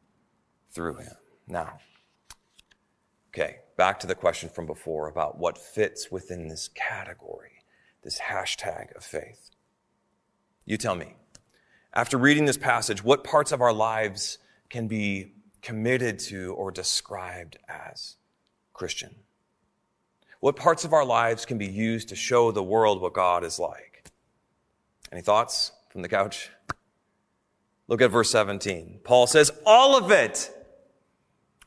through 0.72 0.98
him. 0.98 1.16
Now, 1.48 1.80
okay, 3.30 3.58
back 3.78 4.00
to 4.00 4.08
the 4.08 4.16
question 4.16 4.50
from 4.50 4.66
before 4.66 5.08
about 5.08 5.38
what 5.38 5.58
fits 5.58 6.12
within 6.12 6.48
this 6.48 6.70
category, 6.70 7.64
this 8.04 8.20
hashtag 8.20 8.96
of 8.96 9.04
faith. 9.04 9.52
You 10.66 10.78
tell 10.78 10.96
me, 10.96 11.16
after 11.94 12.18
reading 12.18 12.46
this 12.46 12.58
passage, 12.58 13.04
what 13.04 13.24
parts 13.24 13.52
of 13.52 13.62
our 13.62 13.74
lives 13.74 14.38
can 14.70 14.88
be 14.88 15.34
committed 15.62 16.20
to 16.20 16.54
or 16.54 16.72
described 16.72 17.58
as 17.68 18.18
Christian? 18.74 19.16
What 20.40 20.56
parts 20.56 20.86
of 20.86 20.94
our 20.94 21.06
lives 21.06 21.46
can 21.46 21.58
be 21.58 21.68
used 21.68 22.10
to 22.10 22.16
show 22.16 22.52
the 22.52 22.64
world 22.64 23.02
what 23.02 23.14
God 23.14 23.44
is 23.44 23.60
like? 23.60 24.12
Any 25.12 25.22
thoughts 25.22 25.72
from 25.90 26.02
the 26.02 26.08
couch? 26.08 26.50
Look 27.88 28.02
at 28.02 28.12
verse 28.12 28.30
17. 28.30 29.02
Paul 29.04 29.28
says, 29.28 29.52
all 29.66 29.98
of 29.98 30.12
it. 30.12 30.52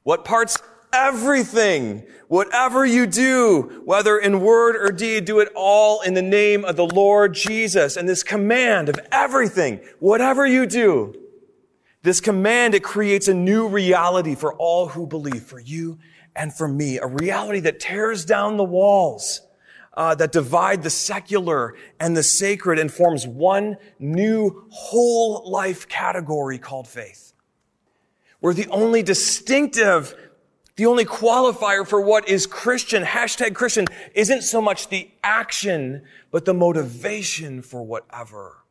What 0.05 0.25
parts? 0.25 0.57
Everything. 0.93 2.05
Whatever 2.29 2.87
you 2.87 3.07
do, 3.07 3.83
whether 3.85 4.19
in 4.19 4.41
word 4.41 4.77
or 4.77 4.91
deed, 4.91 5.27
do 5.27 5.41
it 5.41 5.51
all 5.55 6.01
in 6.01 6.15
the 6.15 6.23
name 6.23 6.65
of 6.65 6.77
the 6.77 6.87
Lord 6.87 7.35
Jesus. 7.35 7.97
And 7.97 8.09
this 8.09 8.23
command 8.23 8.89
of 8.89 8.99
everything, 9.11 9.81
whatever 10.01 10.47
you 10.47 10.67
do, 10.67 11.15
this 12.03 12.21
command, 12.21 12.75
it 12.75 12.83
creates 12.83 13.29
a 13.29 13.35
new 13.35 13.69
reality 13.69 14.35
for 14.35 14.55
all 14.55 14.89
who 14.89 15.07
believe, 15.07 15.43
for 15.43 15.61
you 15.61 15.99
and 16.35 16.53
for 16.53 16.67
me, 16.67 16.99
a 16.99 17.07
reality 17.07 17.61
that 17.61 17.79
tears 17.79 18.25
down 18.25 18.57
the 18.57 18.65
walls, 18.65 19.43
uh, 19.95 20.15
that 20.15 20.33
divide 20.33 20.83
the 20.83 20.91
secular 20.91 21.75
and 22.01 22.17
the 22.17 22.23
sacred 22.23 22.79
and 22.79 22.91
forms 22.91 23.27
one 23.27 23.77
new 23.99 24.67
whole 24.71 25.51
life 25.51 25.89
category 25.89 26.59
called 26.59 26.89
faith. 26.89 27.35
Where 28.41 28.55
the 28.55 28.69
only 28.69 29.03
distinctive, 29.03 30.15
the 30.77 30.87
only 30.87 31.05
qualifier 31.05 31.87
for 31.87 32.01
what 32.01 32.29
is 32.29 32.47
Christian, 32.47 33.03
hashtag 33.03 33.55
Christian, 33.55 33.87
isn't 34.15 34.43
so 34.43 34.61
much 34.61 34.89
the 34.89 35.11
action, 35.23 36.03
but 36.31 36.45
the 36.45 36.55
motivation 36.55 37.61
for 37.63 37.83
whatever 37.85 38.65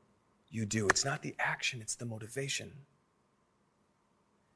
you 0.50 0.66
do. 0.66 0.88
It's 0.88 1.06
not 1.06 1.22
the 1.22 1.36
action, 1.40 1.82
it's 1.82 1.96
the 1.96 2.06
motivation. 2.06 2.72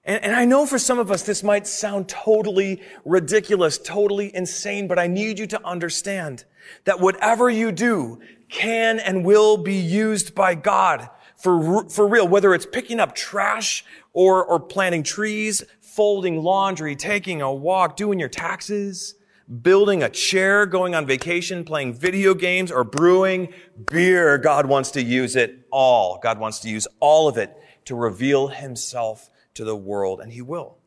And, 0.03 0.23
and, 0.23 0.35
I 0.35 0.45
know 0.45 0.67
for 0.67 0.77
some 0.77 0.99
of 0.99 1.09
us 1.09 1.23
this 1.23 1.41
might 1.41 1.65
sound 1.65 2.07
totally 2.07 2.81
ridiculous, 3.05 3.79
totally 3.79 4.35
insane, 4.35 4.87
but 4.87 4.99
I 4.99 5.07
need 5.07 5.39
you 5.39 5.47
to 5.47 5.65
understand 5.65 6.45
that 6.83 6.99
whatever 6.99 7.49
you 7.49 7.71
do 7.71 8.19
can 8.47 8.99
and 8.99 9.25
will 9.25 9.57
be 9.57 9.75
used 9.75 10.35
by 10.35 10.53
God 10.53 11.09
for, 11.35 11.89
for 11.89 12.07
real, 12.07 12.27
whether 12.27 12.53
it's 12.53 12.67
picking 12.67 12.99
up 12.99 13.15
trash 13.15 13.83
or, 14.13 14.45
or 14.45 14.59
planting 14.59 15.03
trees, 15.03 15.63
folding 15.95 16.41
laundry, 16.41 16.95
taking 16.95 17.41
a 17.41 17.53
walk, 17.53 17.95
doing 17.95 18.19
your 18.19 18.29
taxes, 18.29 19.15
building 19.61 20.03
a 20.03 20.09
chair, 20.09 20.65
going 20.65 20.95
on 20.95 21.05
vacation, 21.05 21.63
playing 21.63 21.93
video 21.93 22.33
games, 22.33 22.71
or 22.71 22.83
brewing 22.83 23.53
beer. 23.89 24.37
God 24.37 24.65
wants 24.65 24.91
to 24.91 25.01
use 25.01 25.35
it 25.35 25.67
all. 25.71 26.19
God 26.21 26.39
wants 26.39 26.59
to 26.59 26.69
use 26.69 26.87
all 26.99 27.27
of 27.27 27.37
it 27.37 27.55
to 27.85 27.95
reveal 27.95 28.47
himself 28.47 29.29
to 29.55 29.63
the 29.63 29.75
world, 29.75 30.19
and 30.19 30.31
He 30.31 30.41
will. 30.41 30.77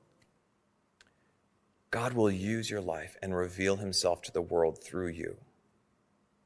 God 1.90 2.12
will 2.12 2.30
use 2.30 2.70
your 2.70 2.80
life 2.80 3.16
and 3.22 3.34
reveal 3.34 3.76
Himself 3.76 4.22
to 4.22 4.32
the 4.32 4.42
world 4.42 4.82
through 4.82 5.08
you. 5.08 5.38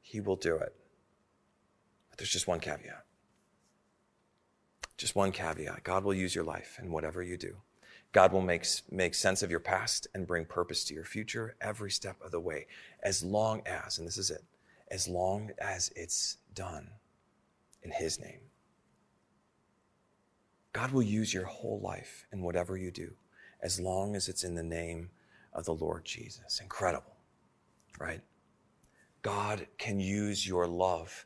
He 0.01 0.19
will 0.19 0.37
do 0.37 0.55
it. 0.55 0.73
But 2.09 2.17
there's 2.17 2.31
just 2.31 2.47
one 2.47 2.59
caveat. 2.59 3.03
Just 4.97 5.15
one 5.15 5.31
caveat. 5.31 5.83
God 5.83 6.03
will 6.03 6.13
use 6.13 6.33
your 6.33 6.43
life 6.43 6.79
in 6.81 6.91
whatever 6.91 7.21
you 7.21 7.37
do. 7.37 7.57
God 8.13 8.31
will 8.31 8.41
make, 8.41 8.65
make 8.91 9.15
sense 9.15 9.43
of 9.43 9.51
your 9.51 9.59
past 9.59 10.07
and 10.13 10.25
bring 10.25 10.45
purpose 10.45 10.83
to 10.85 10.93
your 10.93 11.03
future 11.03 11.55
every 11.59 11.91
step 11.91 12.15
of 12.23 12.31
the 12.31 12.39
way, 12.39 12.67
as 13.03 13.23
long 13.23 13.61
as, 13.65 13.97
and 13.97 14.07
this 14.07 14.17
is 14.17 14.29
it, 14.29 14.43
as 14.89 15.07
long 15.07 15.49
as 15.59 15.91
it's 15.95 16.37
done 16.53 16.87
in 17.81 17.91
His 17.91 18.19
name. 18.19 18.39
God 20.71 20.91
will 20.91 21.03
use 21.03 21.33
your 21.33 21.45
whole 21.45 21.79
life 21.81 22.25
in 22.31 22.41
whatever 22.41 22.77
you 22.77 22.91
do 22.91 23.13
as 23.63 23.79
long 23.79 24.15
as 24.15 24.27
it's 24.27 24.43
in 24.43 24.55
the 24.55 24.63
name 24.63 25.09
of 25.53 25.65
the 25.65 25.73
Lord 25.73 26.03
Jesus. 26.03 26.59
Incredible, 26.59 27.15
right? 27.99 28.21
God 29.21 29.65
can 29.77 29.99
use 29.99 30.45
your 30.45 30.67
love 30.67 31.25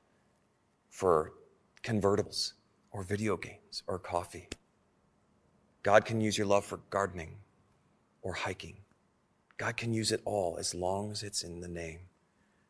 for 0.89 1.33
convertibles 1.83 2.53
or 2.91 3.03
video 3.03 3.35
games 3.35 3.83
or 3.87 3.97
coffee. 3.97 4.47
God 5.87 6.03
can 6.03 6.19
use 6.19 6.37
your 6.37 6.47
love 6.47 6.65
for 6.65 6.81
gardening 6.89 7.37
or 8.21 8.33
hiking. 8.33 8.75
God 9.55 9.77
can 9.77 9.93
use 9.93 10.11
it 10.11 10.19
all 10.25 10.57
as 10.59 10.75
long 10.75 11.11
as 11.11 11.23
it's 11.23 11.43
in 11.43 11.61
the 11.61 11.67
name 11.69 11.99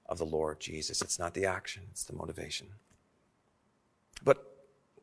of 0.06 0.20
the 0.20 0.24
Lord 0.24 0.60
Jesus. 0.60 1.02
It's 1.02 1.18
not 1.18 1.34
the 1.34 1.44
action, 1.44 1.82
it's 1.90 2.04
the 2.04 2.14
motivation. 2.14 2.68
But 4.24 4.38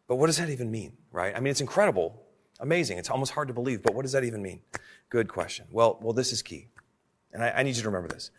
but 0.06 0.14
what 0.14 0.26
does 0.26 0.36
that 0.36 0.48
even 0.48 0.70
mean, 0.70 0.92
right? 1.10 1.34
I 1.36 1.40
mean, 1.40 1.50
it's 1.50 1.60
incredible, 1.60 2.22
amazing. 2.60 2.98
It's 2.98 3.10
almost 3.10 3.32
hard 3.32 3.48
to 3.48 3.54
believe, 3.54 3.82
but 3.82 3.96
what 3.96 4.02
does 4.02 4.12
that 4.12 4.22
even 4.22 4.40
mean? 4.40 4.60
Good 5.08 5.26
question. 5.26 5.66
Well, 5.72 5.98
well, 6.00 6.12
this 6.12 6.32
is 6.32 6.40
key. 6.40 6.68
And 7.32 7.42
I, 7.42 7.50
I 7.50 7.62
need 7.64 7.74
you 7.74 7.82
to 7.82 7.88
remember 7.88 8.14
this. 8.14 8.30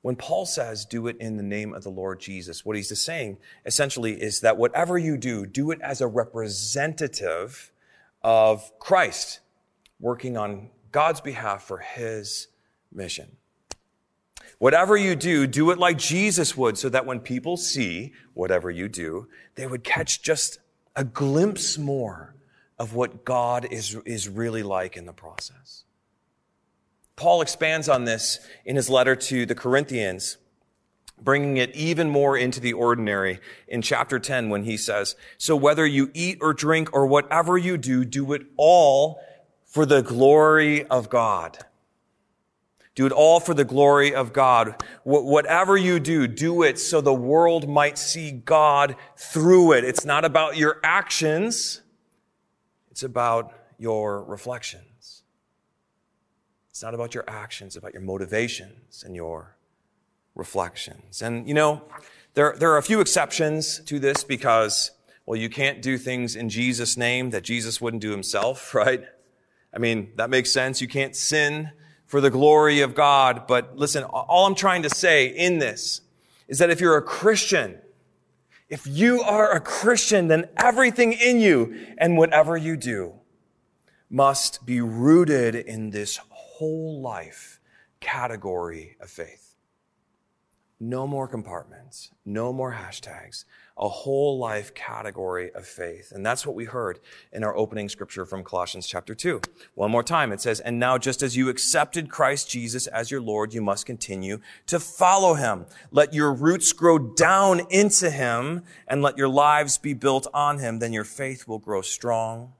When 0.00 0.16
Paul 0.16 0.46
says, 0.46 0.86
do 0.86 1.08
it 1.08 1.18
in 1.20 1.36
the 1.36 1.42
name 1.42 1.74
of 1.74 1.82
the 1.82 1.90
Lord 1.90 2.20
Jesus, 2.20 2.64
what 2.64 2.74
he's 2.74 2.98
saying 2.98 3.36
essentially 3.66 4.14
is 4.14 4.40
that 4.40 4.56
whatever 4.56 4.96
you 4.96 5.18
do, 5.18 5.44
do 5.44 5.72
it 5.72 5.80
as 5.82 6.00
a 6.00 6.06
representative 6.06 7.70
of 8.22 8.78
Christ 8.78 9.40
working 9.98 10.36
on 10.36 10.70
God's 10.92 11.20
behalf 11.20 11.62
for 11.62 11.78
his 11.78 12.48
mission. 12.92 13.36
Whatever 14.58 14.96
you 14.96 15.16
do, 15.16 15.46
do 15.46 15.70
it 15.70 15.78
like 15.78 15.96
Jesus 15.96 16.56
would 16.56 16.76
so 16.76 16.88
that 16.90 17.06
when 17.06 17.20
people 17.20 17.56
see 17.56 18.12
whatever 18.34 18.70
you 18.70 18.88
do, 18.88 19.28
they 19.54 19.66
would 19.66 19.84
catch 19.84 20.22
just 20.22 20.58
a 20.94 21.04
glimpse 21.04 21.78
more 21.78 22.34
of 22.78 22.94
what 22.94 23.24
God 23.24 23.66
is, 23.70 23.94
is 24.04 24.28
really 24.28 24.62
like 24.62 24.96
in 24.96 25.06
the 25.06 25.12
process. 25.12 25.84
Paul 27.16 27.42
expands 27.42 27.88
on 27.88 28.04
this 28.04 28.40
in 28.64 28.76
his 28.76 28.88
letter 28.88 29.14
to 29.14 29.44
the 29.44 29.54
Corinthians, 29.54 30.38
bringing 31.22 31.56
it 31.56 31.74
even 31.74 32.10
more 32.10 32.36
into 32.36 32.60
the 32.60 32.72
ordinary 32.72 33.40
in 33.68 33.82
chapter 33.82 34.18
10 34.18 34.48
when 34.48 34.64
he 34.64 34.76
says, 34.76 35.16
So 35.38 35.56
whether 35.56 35.86
you 35.86 36.10
eat 36.14 36.38
or 36.40 36.52
drink 36.52 36.90
or 36.92 37.06
whatever 37.06 37.58
you 37.58 37.76
do, 37.76 38.04
do 38.04 38.32
it 38.32 38.42
all 38.56 39.20
for 39.64 39.86
the 39.86 40.02
glory 40.02 40.84
of 40.86 41.10
God. 41.10 41.58
Do 42.94 43.06
it 43.06 43.12
all 43.12 43.40
for 43.40 43.54
the 43.54 43.64
glory 43.64 44.14
of 44.14 44.32
God. 44.32 44.82
whatever 45.04 45.76
you 45.76 46.00
do, 46.00 46.26
do 46.26 46.62
it 46.62 46.78
so 46.78 47.00
the 47.00 47.14
world 47.14 47.68
might 47.68 47.96
see 47.96 48.30
God 48.32 48.96
through 49.16 49.72
it. 49.72 49.84
It's 49.84 50.04
not 50.04 50.24
about 50.24 50.56
your 50.56 50.80
actions. 50.82 51.82
It's 52.90 53.02
about 53.02 53.54
your 53.78 54.24
reflections. 54.24 55.22
It's 56.68 56.82
not 56.82 56.94
about 56.94 57.14
your 57.14 57.24
actions, 57.28 57.76
it's 57.76 57.76
about 57.76 57.92
your 57.92 58.02
motivations 58.02 59.04
and 59.04 59.14
your 59.14 59.56
reflections. 60.34 61.22
And 61.22 61.46
you 61.46 61.54
know, 61.54 61.82
there, 62.34 62.54
there 62.58 62.70
are 62.72 62.78
a 62.78 62.82
few 62.82 63.00
exceptions 63.00 63.80
to 63.80 63.98
this 63.98 64.24
because, 64.24 64.92
well, 65.26 65.38
you 65.38 65.48
can't 65.48 65.82
do 65.82 65.98
things 65.98 66.36
in 66.36 66.48
Jesus' 66.48 66.96
name 66.96 67.30
that 67.30 67.42
Jesus 67.42 67.80
wouldn't 67.80 68.02
do 68.02 68.10
himself, 68.10 68.74
right? 68.74 69.04
I 69.74 69.78
mean, 69.78 70.12
that 70.16 70.30
makes 70.30 70.50
sense. 70.50 70.80
You 70.80 70.88
can't 70.88 71.14
sin 71.14 71.70
for 72.06 72.20
the 72.20 72.30
glory 72.30 72.80
of 72.80 72.94
God. 72.94 73.46
But 73.46 73.76
listen, 73.76 74.02
all 74.04 74.46
I'm 74.46 74.54
trying 74.54 74.82
to 74.82 74.90
say 74.90 75.26
in 75.26 75.58
this 75.58 76.00
is 76.48 76.58
that 76.58 76.70
if 76.70 76.80
you're 76.80 76.96
a 76.96 77.02
Christian, 77.02 77.78
if 78.68 78.86
you 78.86 79.22
are 79.22 79.52
a 79.52 79.60
Christian, 79.60 80.28
then 80.28 80.48
everything 80.56 81.12
in 81.12 81.40
you 81.40 81.94
and 81.98 82.16
whatever 82.16 82.56
you 82.56 82.76
do 82.76 83.14
must 84.08 84.66
be 84.66 84.80
rooted 84.80 85.54
in 85.54 85.90
this 85.90 86.18
whole 86.30 87.00
life 87.00 87.60
category 88.00 88.96
of 89.00 89.08
faith. 89.08 89.49
No 90.82 91.06
more 91.06 91.28
compartments, 91.28 92.10
no 92.24 92.54
more 92.54 92.72
hashtags, 92.72 93.44
a 93.76 93.86
whole 93.86 94.38
life 94.38 94.72
category 94.72 95.52
of 95.52 95.66
faith. 95.66 96.10
And 96.10 96.24
that's 96.24 96.46
what 96.46 96.56
we 96.56 96.64
heard 96.64 97.00
in 97.34 97.44
our 97.44 97.54
opening 97.54 97.90
scripture 97.90 98.24
from 98.24 98.42
Colossians 98.42 98.86
chapter 98.86 99.14
2. 99.14 99.42
One 99.74 99.90
more 99.90 100.02
time, 100.02 100.32
it 100.32 100.40
says, 100.40 100.58
And 100.58 100.78
now 100.78 100.96
just 100.96 101.22
as 101.22 101.36
you 101.36 101.50
accepted 101.50 102.08
Christ 102.08 102.48
Jesus 102.48 102.86
as 102.86 103.10
your 103.10 103.20
Lord, 103.20 103.52
you 103.52 103.60
must 103.60 103.84
continue 103.84 104.40
to 104.68 104.80
follow 104.80 105.34
him. 105.34 105.66
Let 105.90 106.14
your 106.14 106.32
roots 106.32 106.72
grow 106.72 106.98
down 106.98 107.60
into 107.68 108.08
him 108.08 108.62
and 108.88 109.02
let 109.02 109.18
your 109.18 109.28
lives 109.28 109.76
be 109.76 109.92
built 109.92 110.26
on 110.32 110.60
him. 110.60 110.78
Then 110.78 110.94
your 110.94 111.04
faith 111.04 111.46
will 111.46 111.58
grow 111.58 111.82
strong 111.82 112.54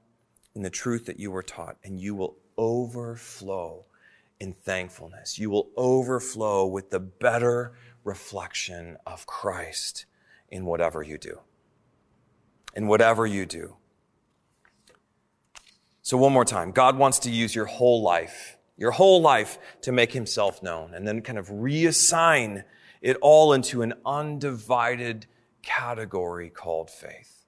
in 0.53 0.61
the 0.61 0.69
truth 0.69 1.07
that 1.07 1.19
you 1.19 1.31
were 1.31 1.41
taught 1.41 1.77
and 1.83 1.99
you 1.99 2.13
will 2.13 2.37
overflow 2.55 3.85
in 4.41 4.53
thankfulness. 4.53 5.37
You 5.37 5.51
will 5.51 5.69
overflow 5.77 6.65
with 6.65 6.89
the 6.89 6.99
better 6.99 7.73
reflection 8.03 8.97
of 9.05 9.25
Christ 9.25 10.05
in 10.49 10.65
whatever 10.65 11.01
you 11.01 11.17
do. 11.17 11.39
In 12.75 12.87
whatever 12.87 13.25
you 13.25 13.45
do. 13.45 13.77
So, 16.01 16.17
one 16.17 16.33
more 16.33 16.45
time 16.45 16.71
God 16.71 16.97
wants 16.97 17.19
to 17.19 17.31
use 17.31 17.53
your 17.53 17.65
whole 17.65 18.01
life, 18.01 18.57
your 18.77 18.91
whole 18.91 19.21
life 19.21 19.59
to 19.81 19.91
make 19.91 20.13
himself 20.13 20.63
known 20.63 20.93
and 20.93 21.07
then 21.07 21.21
kind 21.21 21.37
of 21.37 21.47
reassign 21.49 22.63
it 23.01 23.17
all 23.21 23.53
into 23.53 23.81
an 23.81 23.93
undivided 24.05 25.27
category 25.61 26.49
called 26.49 26.89
faith. 26.89 27.45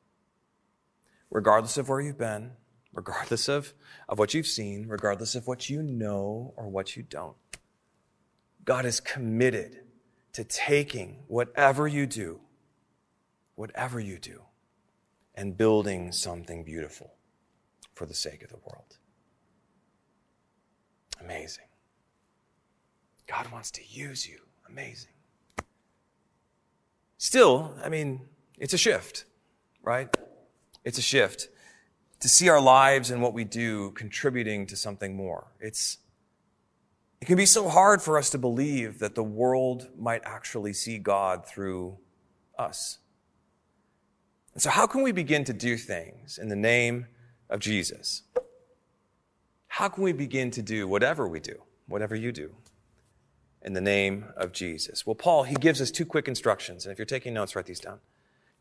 Regardless 1.30 1.78
of 1.78 1.90
where 1.90 2.02
you've 2.02 2.18
been, 2.18 2.52
regardless 2.94 3.50
of, 3.50 3.74
of 4.08 4.20
what 4.20 4.34
you've 4.34 4.48
seen, 4.48 4.88
regardless 4.88 5.36
of 5.36 5.48
what 5.48 5.70
you 5.70 5.82
know 5.82 6.54
or 6.56 6.70
what 6.70 6.96
you 6.96 7.04
don't. 7.04 7.36
God 8.66 8.86
is 8.86 9.00
committed 9.00 9.83
to 10.34 10.44
taking 10.44 11.24
whatever 11.28 11.88
you 11.88 12.06
do, 12.06 12.42
whatever 13.56 14.00
you 14.00 14.18
do, 14.18 14.42
and 15.36 15.58
building 15.58 16.12
something 16.12 16.64
beautiful 16.64 17.14
for 17.94 18.06
the 18.06 18.14
sake 18.14 18.44
of 18.44 18.50
the 18.50 18.58
world. 18.58 18.98
Amazing. 21.22 21.66
God 23.28 23.52
wants 23.52 23.72
to 23.72 23.82
use 23.88 24.28
you. 24.28 24.40
Amazing. 24.68 25.12
Still, 27.18 27.74
I 27.84 27.90
mean, 27.90 28.22
it's 28.60 28.74
a 28.74 28.78
shift, 28.78 29.26
right? 29.82 30.16
It's 30.84 30.98
a 30.98 31.02
shift 31.02 31.48
to 32.20 32.28
see 32.28 32.50
our 32.50 32.60
lives 32.60 33.12
and 33.12 33.22
what 33.22 33.34
we 33.34 33.44
do 33.44 33.92
contributing 33.92 34.66
to 34.68 34.76
something 34.76 35.16
more. 35.16 35.48
It's, 35.60 36.00
it 37.24 37.26
can 37.26 37.38
be 37.38 37.46
so 37.46 37.70
hard 37.70 38.02
for 38.02 38.18
us 38.18 38.30
to 38.32 38.38
believe 38.38 39.00
that 39.00 39.16
the 39.16 39.24
world 39.24 39.88
might 39.98 40.22
actually 40.26 40.74
see 40.74 40.98
God 40.98 41.48
through 41.48 41.98
us. 42.60 42.98
And 44.54 44.62
so, 44.62 44.70
how 44.70 44.88
can 44.88 45.04
we 45.04 45.14
begin 45.14 45.46
to 45.46 45.54
do 45.54 45.78
things 45.78 46.38
in 46.38 46.50
the 46.50 46.58
name 46.58 47.08
of 47.50 47.62
Jesus? 47.62 48.24
How 49.70 49.88
can 49.88 50.04
we 50.04 50.12
begin 50.12 50.52
to 50.52 50.62
do 50.62 50.86
whatever 50.86 51.26
we 51.26 51.40
do, 51.40 51.64
whatever 51.88 52.14
you 52.14 52.34
do, 52.34 52.58
in 53.62 53.72
the 53.72 53.80
name 53.80 54.26
of 54.36 54.52
Jesus? 54.52 55.06
Well, 55.06 55.16
Paul, 55.16 55.44
he 55.44 55.56
gives 55.56 55.80
us 55.80 55.92
two 55.92 56.06
quick 56.06 56.28
instructions. 56.28 56.86
And 56.86 56.92
if 56.92 57.00
you're 57.00 57.06
taking 57.06 57.34
notes, 57.34 57.56
write 57.56 57.68
these 57.68 57.80
down. 57.80 58.00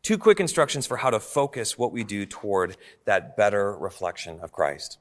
Two 0.03 0.17
quick 0.17 0.39
instructions 0.39 0.87
for 0.87 0.95
how 0.95 1.09
to 1.09 1.19
focus 1.19 1.77
what 1.77 1.91
we 1.91 2.05
do 2.05 2.25
toward 2.25 2.77
that 3.03 3.35
better 3.35 3.75
reflection 3.75 4.39
of 4.39 4.53
Christ. 4.53 4.99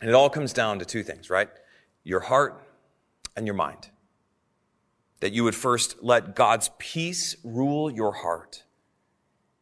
And 0.00 0.08
it 0.08 0.14
all 0.14 0.30
comes 0.30 0.52
down 0.52 0.78
to 0.78 0.84
two 0.84 1.02
things, 1.02 1.28
right? 1.28 1.48
Your 2.04 2.20
heart 2.20 2.66
and 3.38 3.46
your 3.46 3.54
mind. 3.54 3.88
That 5.20 5.32
you 5.32 5.44
would 5.44 5.54
first 5.54 6.02
let 6.02 6.36
God's 6.36 6.70
peace 6.78 7.36
rule 7.42 7.90
your 7.90 8.12
heart, 8.12 8.64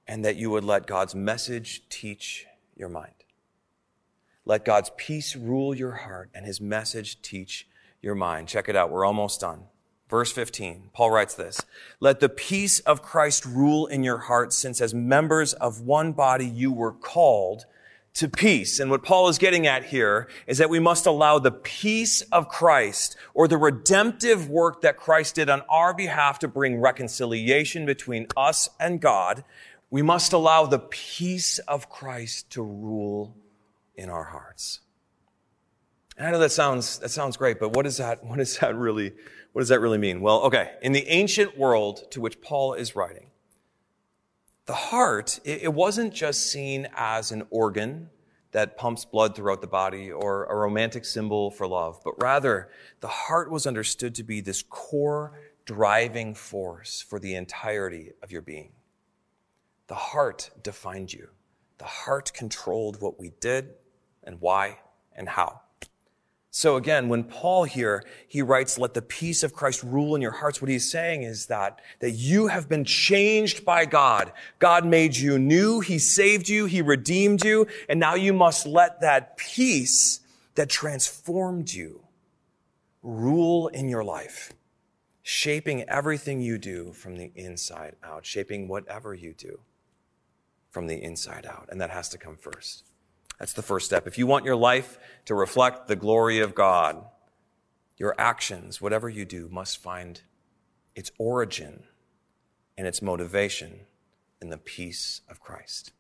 and 0.07 0.25
that 0.25 0.37
you 0.37 0.51
would 0.51 0.65
let 0.65 0.87
God's 0.87 1.15
message 1.15 1.83
teach 1.89 2.47
your 2.77 2.89
mind. 2.89 3.13
Let 4.45 4.65
God's 4.65 4.91
peace 4.97 5.37
rule 5.37 5.75
your 5.75 5.93
heart, 5.93 6.31
and 6.35 6.45
his 6.45 6.61
message 6.61 7.23
teach 7.23 7.69
your 8.01 8.15
mind. 8.15 8.49
Check 8.49 8.69
it 8.69 8.77
out. 8.77 8.91
We're 8.91 9.05
almost 9.05 9.41
done. 9.41 9.65
Verse 10.09 10.31
15, 10.31 10.91
Paul 10.93 11.11
writes 11.11 11.35
this, 11.35 11.61
let 11.99 12.21
the 12.21 12.29
peace 12.29 12.79
of 12.81 13.03
Christ 13.03 13.45
rule 13.45 13.87
in 13.87 14.05
your 14.05 14.19
hearts, 14.19 14.57
since 14.57 14.81
as 14.81 14.95
members 14.95 15.53
of 15.55 15.81
one 15.81 16.13
body 16.13 16.47
you 16.47 16.71
were 16.71 16.93
called 16.93 17.67
to 18.17 18.29
peace. 18.29 18.81
And 18.81 18.91
what 18.91 19.03
Paul 19.03 19.29
is 19.29 19.37
getting 19.37 19.67
at 19.67 19.85
here 19.85 20.29
is 20.47 20.57
that 20.59 20.71
we 20.71 20.81
must 20.81 21.05
allow 21.05 21.39
the 21.39 21.51
peace 21.51 22.23
of 22.33 22.49
Christ 22.49 23.15
or 23.35 23.47
the 23.47 23.59
redemptive 23.59 24.49
work 24.49 24.81
that 24.81 24.97
Christ 24.97 25.35
did 25.35 25.51
on 25.51 25.63
our 25.69 25.93
behalf 25.93 26.39
to 26.39 26.49
bring 26.49 26.81
reconciliation 26.81 27.85
between 27.85 28.27
us 28.35 28.71
and 28.81 29.03
God. 29.03 29.45
We 29.91 30.01
must 30.01 30.33
allow 30.33 30.65
the 30.65 30.79
peace 30.79 31.59
of 31.61 31.91
Christ 31.91 32.51
to 32.53 32.63
rule 32.63 33.37
in 33.95 34.09
our 34.09 34.25
hearts. 34.25 34.81
And 36.17 36.27
I 36.27 36.31
know 36.31 36.39
that 36.39 36.53
sounds, 36.53 36.99
that 37.01 37.11
sounds 37.11 37.37
great, 37.37 37.61
but 37.61 37.75
what 37.75 37.87
is 37.87 37.99
that, 37.99 38.25
what 38.25 38.41
is 38.41 38.59
that 38.59 38.75
really, 38.75 39.13
what 39.53 39.61
does 39.61 39.69
that 39.69 39.81
really 39.81 39.99
mean? 39.99 40.23
Well, 40.23 40.41
okay. 40.45 40.73
In 40.81 40.93
the 40.93 41.07
ancient 41.09 41.59
world 41.59 42.11
to 42.13 42.23
which 42.23 42.41
Paul 42.41 42.73
is 42.73 42.97
writing, 42.97 43.26
the 44.67 44.75
heart, 44.75 45.39
it 45.45 45.73
wasn't 45.73 46.13
just 46.13 46.51
seen 46.51 46.89
as 46.97 47.31
an 47.31 47.47
organ 47.51 48.11
that 48.51 48.77
pumps 48.77 49.05
blood 49.05 49.37
throughout 49.37 49.61
the 49.61 49.67
body 49.67 50.11
or 50.11 50.45
a 50.47 50.57
romantic 50.57 51.05
symbol 51.05 51.51
for 51.51 51.67
love, 51.67 52.01
but 52.05 52.15
rather 52.21 52.71
the 53.01 53.09
heart 53.09 53.51
was 53.51 53.67
understood 53.67 54.15
to 54.17 54.25
be 54.25 54.41
this 54.41 54.63
core 54.63 55.39
driving 55.67 56.35
force 56.35 57.01
for 57.01 57.21
the 57.21 57.35
entirety 57.35 58.13
of 58.23 58.33
your 58.33 58.43
being. 58.43 58.73
The 59.87 59.95
heart 59.95 60.51
defined 60.63 61.13
you. 61.13 61.29
The 61.79 61.85
heart 61.85 62.33
controlled 62.33 63.01
what 63.01 63.21
we 63.21 63.33
did 63.41 63.75
and 64.25 64.41
why 64.41 64.79
and 65.15 65.29
how. 65.29 65.61
So 66.57 66.77
again, 66.77 67.11
when 67.11 67.23
Paul 67.23 67.65
here, 67.65 68.03
he 68.27 68.41
writes, 68.41 68.79
let 68.79 68.95
the 68.95 69.03
peace 69.03 69.43
of 69.43 69.53
Christ 69.53 69.83
rule 69.83 70.15
in 70.15 70.23
your 70.23 70.31
hearts. 70.31 70.63
What 70.63 70.71
he's 70.71 70.91
saying 70.91 71.23
is 71.23 71.45
that, 71.49 71.83
that 72.01 72.13
you 72.13 72.47
have 72.47 72.67
been 72.67 72.87
changed 72.87 73.63
by 73.63 73.85
God. 73.85 74.33
God 74.59 74.87
made 74.87 75.15
you 75.15 75.39
new. 75.39 75.81
He 75.81 75.99
saved 75.99 76.49
you. 76.49 76.65
He 76.65 76.81
redeemed 76.81 77.45
you. 77.45 77.67
And 77.91 78.01
now 78.01 78.15
you 78.15 78.33
must 78.33 78.67
let 78.67 79.03
that 79.03 79.37
peace 79.37 80.21
that 80.55 80.71
transformed 80.71 81.75
you 81.75 82.01
rule 83.03 83.69
in 83.69 83.91
your 83.91 84.03
life, 84.03 84.55
shaping 85.21 85.87
everything 85.91 86.41
you 86.41 86.57
do 86.57 86.91
from 86.93 87.19
the 87.19 87.33
inside 87.35 87.97
out, 88.03 88.25
shaping 88.25 88.67
whatever 88.67 89.13
you 89.13 89.35
do 89.35 89.61
from 90.71 90.87
the 90.87 91.03
inside 91.03 91.45
out. 91.45 91.69
And 91.71 91.83
that 91.83 91.91
has 91.91 92.09
to 92.09 92.17
come 92.17 92.39
first. 92.39 92.83
That's 93.39 93.53
the 93.53 93.63
first 93.63 93.87
step. 93.87 94.07
If 94.07 94.19
you 94.19 94.27
want 94.27 94.45
your 94.45 94.57
life 94.57 94.99
to 95.27 95.35
reflect 95.35 95.89
the 95.89 95.97
glory 95.97 96.41
of 96.41 96.55
God, 96.55 97.05
your 97.99 98.15
actions, 98.19 98.81
whatever 98.81 99.09
you 99.09 99.25
do, 99.25 99.49
must 99.51 99.83
find 99.83 100.21
its 100.95 101.11
origin 101.19 101.85
and 102.77 102.87
its 102.87 103.03
motivation 103.03 103.81
in 104.41 104.51
the 104.51 104.59
peace 104.59 105.21
of 105.29 105.41
Christ. 105.41 105.93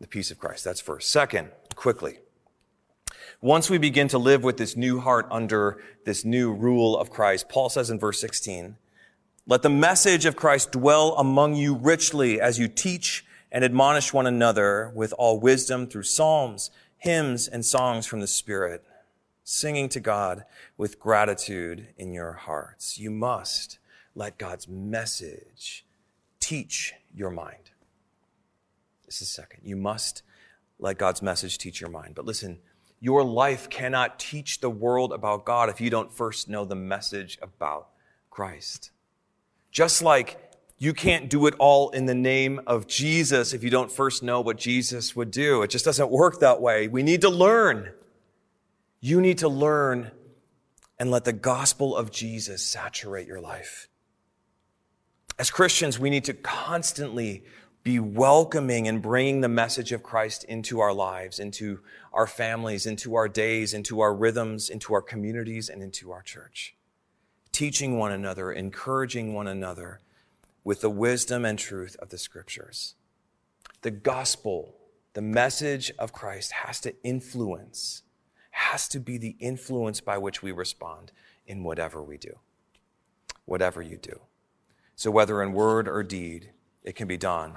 The 0.00 0.06
peace 0.06 0.30
of 0.30 0.38
Christ. 0.38 0.64
That's 0.64 0.80
first. 0.80 1.10
Second, 1.10 1.50
quickly. 1.74 2.18
Once 3.40 3.70
we 3.70 3.78
begin 3.78 4.08
to 4.08 4.18
live 4.18 4.42
with 4.42 4.56
this 4.56 4.76
new 4.76 5.00
heart 5.00 5.26
under 5.30 5.78
this 6.04 6.24
new 6.24 6.52
rule 6.52 6.96
of 6.98 7.10
Christ, 7.10 7.48
Paul 7.48 7.68
says 7.68 7.90
in 7.90 7.98
verse 7.98 8.20
16, 8.20 8.76
let 9.46 9.62
the 9.62 9.70
message 9.70 10.24
of 10.24 10.36
Christ 10.36 10.72
dwell 10.72 11.14
among 11.18 11.54
you 11.54 11.74
richly 11.74 12.40
as 12.40 12.58
you 12.58 12.66
teach 12.66 13.26
and 13.54 13.64
admonish 13.64 14.12
one 14.12 14.26
another 14.26 14.90
with 14.96 15.14
all 15.16 15.38
wisdom 15.38 15.86
through 15.86 16.02
psalms, 16.02 16.72
hymns, 16.98 17.46
and 17.46 17.64
songs 17.64 18.04
from 18.04 18.18
the 18.18 18.26
Spirit, 18.26 18.84
singing 19.44 19.88
to 19.90 20.00
God 20.00 20.44
with 20.76 20.98
gratitude 20.98 21.86
in 21.96 22.12
your 22.12 22.32
hearts. 22.32 22.98
You 22.98 23.12
must 23.12 23.78
let 24.16 24.38
God's 24.38 24.66
message 24.66 25.86
teach 26.40 26.94
your 27.14 27.30
mind. 27.30 27.70
This 29.06 29.22
is 29.22 29.28
second. 29.28 29.60
You 29.62 29.76
must 29.76 30.24
let 30.80 30.98
God's 30.98 31.22
message 31.22 31.56
teach 31.56 31.80
your 31.80 31.90
mind. 31.90 32.16
But 32.16 32.24
listen, 32.24 32.58
your 32.98 33.22
life 33.22 33.70
cannot 33.70 34.18
teach 34.18 34.60
the 34.60 34.70
world 34.70 35.12
about 35.12 35.44
God 35.44 35.68
if 35.68 35.80
you 35.80 35.90
don't 35.90 36.12
first 36.12 36.48
know 36.48 36.64
the 36.64 36.74
message 36.74 37.38
about 37.40 37.90
Christ. 38.30 38.90
Just 39.70 40.02
like 40.02 40.53
you 40.84 40.92
can't 40.92 41.30
do 41.30 41.46
it 41.46 41.54
all 41.58 41.88
in 41.90 42.04
the 42.04 42.14
name 42.14 42.60
of 42.66 42.86
Jesus 42.86 43.54
if 43.54 43.64
you 43.64 43.70
don't 43.70 43.90
first 43.90 44.22
know 44.22 44.42
what 44.42 44.58
Jesus 44.58 45.16
would 45.16 45.30
do. 45.30 45.62
It 45.62 45.70
just 45.70 45.84
doesn't 45.84 46.10
work 46.10 46.40
that 46.40 46.60
way. 46.60 46.88
We 46.88 47.02
need 47.02 47.22
to 47.22 47.30
learn. 47.30 47.90
You 49.00 49.22
need 49.22 49.38
to 49.38 49.48
learn 49.48 50.10
and 50.98 51.10
let 51.10 51.24
the 51.24 51.32
gospel 51.32 51.96
of 51.96 52.10
Jesus 52.10 52.62
saturate 52.62 53.26
your 53.26 53.40
life. 53.40 53.88
As 55.38 55.50
Christians, 55.50 55.98
we 55.98 56.10
need 56.10 56.24
to 56.24 56.34
constantly 56.34 57.44
be 57.82 57.98
welcoming 57.98 58.86
and 58.86 59.00
bringing 59.00 59.40
the 59.40 59.48
message 59.48 59.90
of 59.90 60.02
Christ 60.02 60.44
into 60.44 60.80
our 60.80 60.92
lives, 60.92 61.38
into 61.38 61.80
our 62.12 62.26
families, 62.26 62.84
into 62.84 63.14
our 63.14 63.28
days, 63.28 63.72
into 63.72 64.00
our 64.00 64.14
rhythms, 64.14 64.68
into 64.68 64.92
our 64.92 65.02
communities, 65.02 65.70
and 65.70 65.82
into 65.82 66.12
our 66.12 66.22
church. 66.22 66.74
Teaching 67.52 67.98
one 67.98 68.12
another, 68.12 68.52
encouraging 68.52 69.32
one 69.32 69.46
another 69.46 70.00
with 70.64 70.80
the 70.80 70.90
wisdom 70.90 71.44
and 71.44 71.58
truth 71.58 71.94
of 72.00 72.08
the 72.08 72.18
scriptures. 72.18 72.94
The 73.82 73.90
gospel, 73.90 74.74
the 75.12 75.22
message 75.22 75.92
of 75.98 76.12
Christ 76.12 76.52
has 76.52 76.80
to 76.80 76.94
influence, 77.04 78.02
has 78.50 78.88
to 78.88 78.98
be 78.98 79.18
the 79.18 79.36
influence 79.38 80.00
by 80.00 80.16
which 80.16 80.42
we 80.42 80.50
respond 80.50 81.12
in 81.46 81.62
whatever 81.62 82.02
we 82.02 82.16
do. 82.16 82.38
Whatever 83.44 83.82
you 83.82 83.98
do. 83.98 84.20
So 84.96 85.10
whether 85.10 85.42
in 85.42 85.52
word 85.52 85.86
or 85.86 86.02
deed, 86.02 86.50
it 86.82 86.96
can 86.96 87.06
be 87.06 87.18
done 87.18 87.56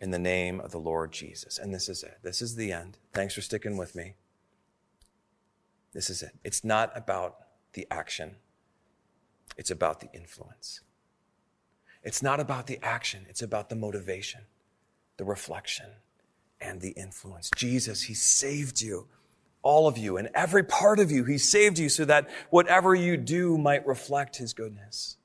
in 0.00 0.10
the 0.10 0.18
name 0.18 0.60
of 0.60 0.70
the 0.70 0.78
Lord 0.78 1.10
Jesus. 1.10 1.58
And 1.58 1.74
this 1.74 1.88
is 1.88 2.02
it. 2.02 2.18
This 2.22 2.40
is 2.40 2.54
the 2.54 2.70
end. 2.70 2.98
Thanks 3.12 3.34
for 3.34 3.40
sticking 3.40 3.76
with 3.76 3.94
me. 3.96 4.14
This 5.92 6.10
is 6.10 6.22
it. 6.22 6.32
It's 6.44 6.62
not 6.62 6.92
about 6.94 7.36
the 7.72 7.86
action, 7.90 8.36
it's 9.56 9.70
about 9.70 10.00
the 10.00 10.08
influence. 10.12 10.80
It's 12.06 12.22
not 12.22 12.38
about 12.38 12.68
the 12.68 12.78
action, 12.84 13.26
it's 13.28 13.42
about 13.42 13.68
the 13.68 13.74
motivation, 13.74 14.42
the 15.16 15.24
reflection, 15.24 15.86
and 16.60 16.80
the 16.80 16.90
influence. 16.90 17.50
Jesus, 17.56 18.02
He 18.02 18.14
saved 18.14 18.80
you, 18.80 19.08
all 19.60 19.88
of 19.88 19.98
you, 19.98 20.16
and 20.16 20.30
every 20.32 20.62
part 20.62 21.00
of 21.00 21.10
you. 21.10 21.24
He 21.24 21.36
saved 21.36 21.80
you 21.80 21.88
so 21.88 22.04
that 22.04 22.30
whatever 22.50 22.94
you 22.94 23.16
do 23.16 23.58
might 23.58 23.84
reflect 23.84 24.36
His 24.36 24.52
goodness. 24.52 25.16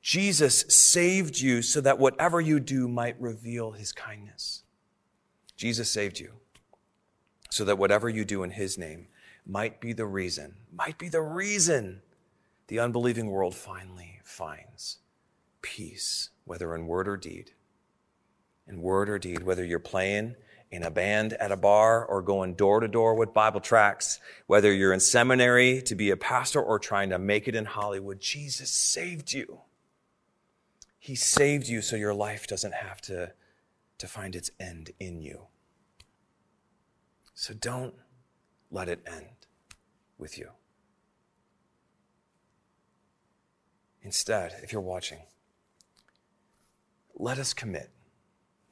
Jesus 0.00 0.64
saved 0.68 1.40
you 1.40 1.60
so 1.60 1.80
that 1.80 1.98
whatever 1.98 2.40
you 2.40 2.60
do 2.60 2.86
might 2.86 3.20
reveal 3.20 3.72
his 3.72 3.92
kindness. 3.92 4.62
Jesus 5.56 5.90
saved 5.90 6.20
you 6.20 6.34
so 7.50 7.64
that 7.64 7.78
whatever 7.78 8.08
you 8.08 8.24
do 8.24 8.42
in 8.42 8.52
his 8.52 8.78
name 8.78 9.08
might 9.44 9.80
be 9.80 9.92
the 9.92 10.06
reason, 10.06 10.54
might 10.72 10.98
be 10.98 11.08
the 11.08 11.20
reason 11.20 12.00
the 12.68 12.78
unbelieving 12.78 13.26
world 13.26 13.54
finally 13.54 14.20
finds 14.22 14.98
peace, 15.62 16.30
whether 16.44 16.74
in 16.74 16.86
word 16.86 17.08
or 17.08 17.16
deed. 17.16 17.52
In 18.66 18.82
word 18.82 19.08
or 19.08 19.18
deed, 19.18 19.42
whether 19.42 19.64
you're 19.64 19.78
playing 19.78 20.36
in 20.70 20.84
a 20.84 20.90
band 20.90 21.32
at 21.34 21.50
a 21.50 21.56
bar 21.56 22.04
or 22.04 22.22
going 22.22 22.54
door 22.54 22.80
to 22.80 22.86
door 22.88 23.14
with 23.14 23.34
Bible 23.34 23.60
tracts, 23.60 24.20
whether 24.46 24.72
you're 24.72 24.92
in 24.92 25.00
seminary 25.00 25.82
to 25.82 25.94
be 25.94 26.10
a 26.10 26.16
pastor 26.16 26.62
or 26.62 26.78
trying 26.78 27.10
to 27.10 27.18
make 27.18 27.48
it 27.48 27.56
in 27.56 27.64
Hollywood, 27.64 28.20
Jesus 28.20 28.70
saved 28.70 29.32
you. 29.32 29.60
He 30.98 31.16
saved 31.16 31.66
you 31.66 31.82
so 31.82 31.96
your 31.96 32.14
life 32.14 32.46
doesn't 32.46 32.74
have 32.74 33.00
to, 33.02 33.32
to 33.98 34.06
find 34.06 34.36
its 34.36 34.50
end 34.60 34.90
in 35.00 35.20
you. 35.20 35.46
So 37.34 37.54
don't 37.54 37.94
let 38.70 38.88
it 38.88 39.00
end 39.06 39.46
with 40.18 40.38
you. 40.38 40.50
Instead, 44.02 44.54
if 44.62 44.72
you're 44.72 44.80
watching, 44.80 45.20
let 47.20 47.38
us 47.38 47.52
commit, 47.52 47.90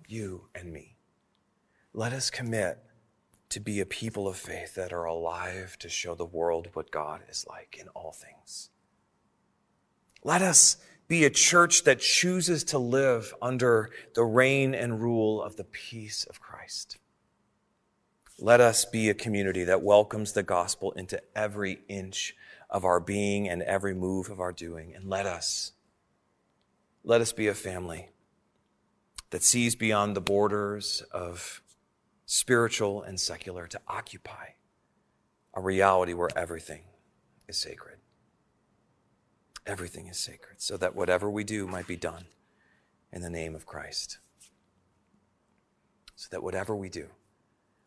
you 0.06 0.46
and 0.54 0.72
me, 0.72 0.96
let 1.92 2.14
us 2.14 2.30
commit 2.30 2.78
to 3.50 3.60
be 3.60 3.78
a 3.78 3.86
people 3.86 4.26
of 4.26 4.36
faith 4.36 4.74
that 4.74 4.90
are 4.90 5.04
alive 5.04 5.76
to 5.78 5.88
show 5.90 6.14
the 6.14 6.24
world 6.24 6.68
what 6.72 6.90
God 6.90 7.20
is 7.28 7.44
like 7.46 7.76
in 7.78 7.88
all 7.88 8.12
things. 8.12 8.70
Let 10.24 10.40
us 10.40 10.78
be 11.08 11.24
a 11.24 11.30
church 11.30 11.84
that 11.84 12.00
chooses 12.00 12.64
to 12.64 12.78
live 12.78 13.34
under 13.42 13.90
the 14.14 14.24
reign 14.24 14.74
and 14.74 15.02
rule 15.02 15.42
of 15.42 15.56
the 15.56 15.64
peace 15.64 16.24
of 16.24 16.40
Christ. 16.40 16.96
Let 18.38 18.62
us 18.62 18.86
be 18.86 19.10
a 19.10 19.14
community 19.14 19.64
that 19.64 19.82
welcomes 19.82 20.32
the 20.32 20.42
gospel 20.42 20.92
into 20.92 21.20
every 21.36 21.80
inch 21.86 22.34
of 22.70 22.86
our 22.86 23.00
being 23.00 23.46
and 23.46 23.62
every 23.62 23.94
move 23.94 24.30
of 24.30 24.40
our 24.40 24.52
doing. 24.52 24.94
And 24.94 25.04
let 25.04 25.26
us, 25.26 25.72
let 27.04 27.20
us 27.20 27.32
be 27.32 27.46
a 27.46 27.54
family 27.54 28.08
that 29.30 29.42
sees 29.42 29.74
beyond 29.74 30.16
the 30.16 30.20
borders 30.20 31.02
of 31.12 31.62
spiritual 32.26 33.02
and 33.02 33.18
secular 33.18 33.66
to 33.66 33.80
occupy 33.88 34.48
a 35.54 35.60
reality 35.60 36.12
where 36.14 36.28
everything 36.36 36.82
is 37.48 37.56
sacred. 37.56 37.98
Everything 39.66 40.06
is 40.06 40.18
sacred, 40.18 40.60
so 40.60 40.76
that 40.76 40.94
whatever 40.94 41.30
we 41.30 41.44
do 41.44 41.66
might 41.66 41.86
be 41.86 41.96
done 41.96 42.26
in 43.12 43.22
the 43.22 43.30
name 43.30 43.54
of 43.54 43.66
Christ. 43.66 44.18
So 46.16 46.28
that 46.30 46.42
whatever 46.42 46.74
we 46.74 46.88
do 46.88 47.08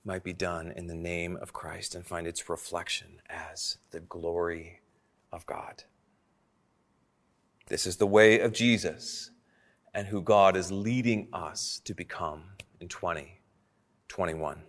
might 0.04 0.23
be 0.23 0.34
done 0.34 0.71
in 0.75 0.88
the 0.88 0.95
name 0.95 1.38
of 1.38 1.54
Christ 1.54 1.95
and 1.95 2.06
find 2.06 2.25
its 2.25 2.49
reflection 2.49 3.21
as 3.30 3.77
the 3.91 3.99
glory 3.99 4.80
of 5.32 5.45
God. 5.45 5.84
This 7.67 7.86
is 7.86 7.97
the 7.97 8.08
way 8.08 8.39
of 8.39 8.54
Jesus 8.54 9.32
and 9.93 10.08
who 10.08 10.21
God 10.21 10.56
is 10.56 10.71
leading 10.71 11.27
us 11.34 11.82
to 11.86 11.93
become 11.93 12.43
in 12.80 12.88
2021. 12.88 14.63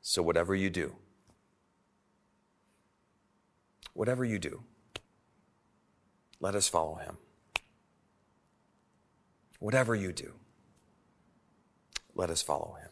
So, 0.00 0.22
whatever 0.22 0.54
you 0.54 0.70
do, 0.70 0.96
whatever 3.94 4.24
you 4.24 4.38
do, 4.38 4.62
let 6.40 6.54
us 6.54 6.68
follow 6.68 6.96
him. 6.96 7.16
Whatever 9.58 9.94
you 9.94 10.12
do, 10.12 10.34
let 12.14 12.28
us 12.30 12.42
follow 12.42 12.76
him. 12.80 12.90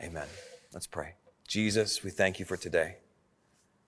Amen. 0.00 0.26
Let's 0.72 0.86
pray. 0.86 1.14
Jesus, 1.46 2.02
we 2.02 2.10
thank 2.10 2.38
you 2.38 2.44
for 2.44 2.56
today. 2.56 2.96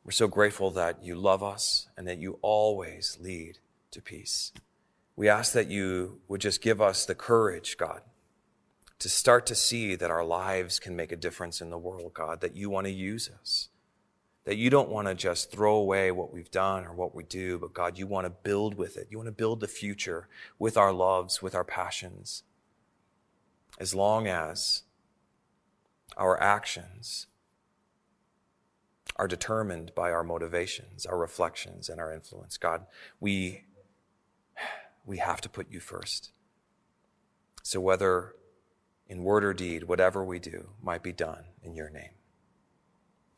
We're 0.05 0.13
so 0.13 0.29
grateful 0.29 0.71
that 0.73 1.03
you 1.03 1.15
love 1.15 1.43
us 1.43 1.89
and 1.97 2.07
that 2.07 2.19
you 2.19 2.39
always 2.43 3.19
lead 3.21 3.59
to 3.91 4.03
peace. 4.03 4.53
We 5.17 5.29
ask 5.29 5.53
that 5.53 5.71
you 5.71 6.21
would 6.29 6.41
just 6.41 6.63
give 6.63 6.81
us 6.81 7.05
the 7.05 7.15
courage, 7.15 7.77
God, 7.77 8.03
to 8.99 9.09
start 9.09 9.47
to 9.47 9.55
see 9.55 9.95
that 9.95 10.11
our 10.11 10.25
lives 10.25 10.79
can 10.79 10.97
make 10.97 11.13
a 11.13 11.17
difference 11.17 11.61
in 11.61 11.71
the 11.71 11.79
world, 11.79 12.15
God, 12.15 12.41
that 12.41 12.57
you 12.57 12.71
want 12.71 12.87
to 12.87 12.93
use 12.93 13.31
us 13.41 13.69
that 14.45 14.57
you 14.57 14.71
don't 14.71 14.89
want 14.89 15.07
to 15.07 15.15
just 15.15 15.51
throw 15.51 15.77
away 15.77 16.11
what 16.11 16.33
we've 16.33 16.51
done 16.51 16.85
or 16.85 16.93
what 16.93 17.15
we 17.15 17.23
do, 17.23 17.59
but 17.59 17.75
God, 17.75 17.99
you 17.99 18.07
want 18.07 18.25
to 18.25 18.31
build 18.31 18.75
with 18.75 18.97
it. 18.97 19.09
You 19.11 19.19
want 19.19 19.29
to 19.29 19.33
build 19.33 19.61
the 19.61 19.69
future 19.69 20.29
with 20.59 20.77
our 20.77 20.93
loves, 20.93 21.43
with 21.43 21.55
our 21.55 21.65
passions. 21.65 22.43
As 23.79 23.95
long 23.95 24.27
as 24.27 24.83
our 26.17 26.41
actions 26.43 27.27
are 29.17 29.29
determined 29.29 29.93
by 29.95 30.11
our 30.11 30.25
motivations, 30.25 31.05
our 31.05 31.19
reflections, 31.19 31.89
and 31.89 32.01
our 32.01 32.13
influence. 32.13 32.57
God, 32.57 32.87
we, 33.21 33.65
we 35.05 35.19
have 35.19 35.41
to 35.41 35.49
put 35.49 35.71
you 35.71 35.81
first. 35.81 36.31
So 37.63 37.81
whether 37.81 38.35
in 39.11 39.25
word 39.25 39.45
or 39.45 39.53
deed, 39.53 39.85
whatever 39.85 40.25
we 40.25 40.39
do 40.39 40.71
might 40.81 41.03
be 41.03 41.13
done 41.13 41.45
in 41.63 41.75
your 41.75 41.91
name. 41.91 42.13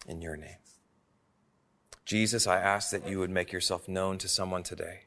In 0.07 0.21
your 0.21 0.37
name. 0.37 0.59
Jesus, 2.05 2.47
I 2.47 2.59
ask 2.61 2.91
that 2.91 3.09
you 3.09 3.19
would 3.19 3.31
make 3.31 3.53
yourself 3.53 3.89
known 3.89 4.19
to 4.19 4.29
someone 4.29 4.63
today, 4.63 5.05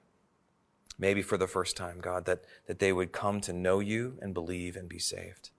maybe 0.98 1.22
for 1.22 1.38
the 1.38 1.48
first 1.48 1.78
time, 1.78 2.00
God, 2.00 2.26
that, 2.26 2.46
that 2.66 2.80
they 2.80 2.92
would 2.92 3.12
come 3.12 3.42
to 3.42 3.54
know 3.54 3.80
you 3.80 4.18
and 4.22 4.34
believe 4.34 4.76
and 4.76 4.90
be 4.90 4.98
saved. 4.98 5.52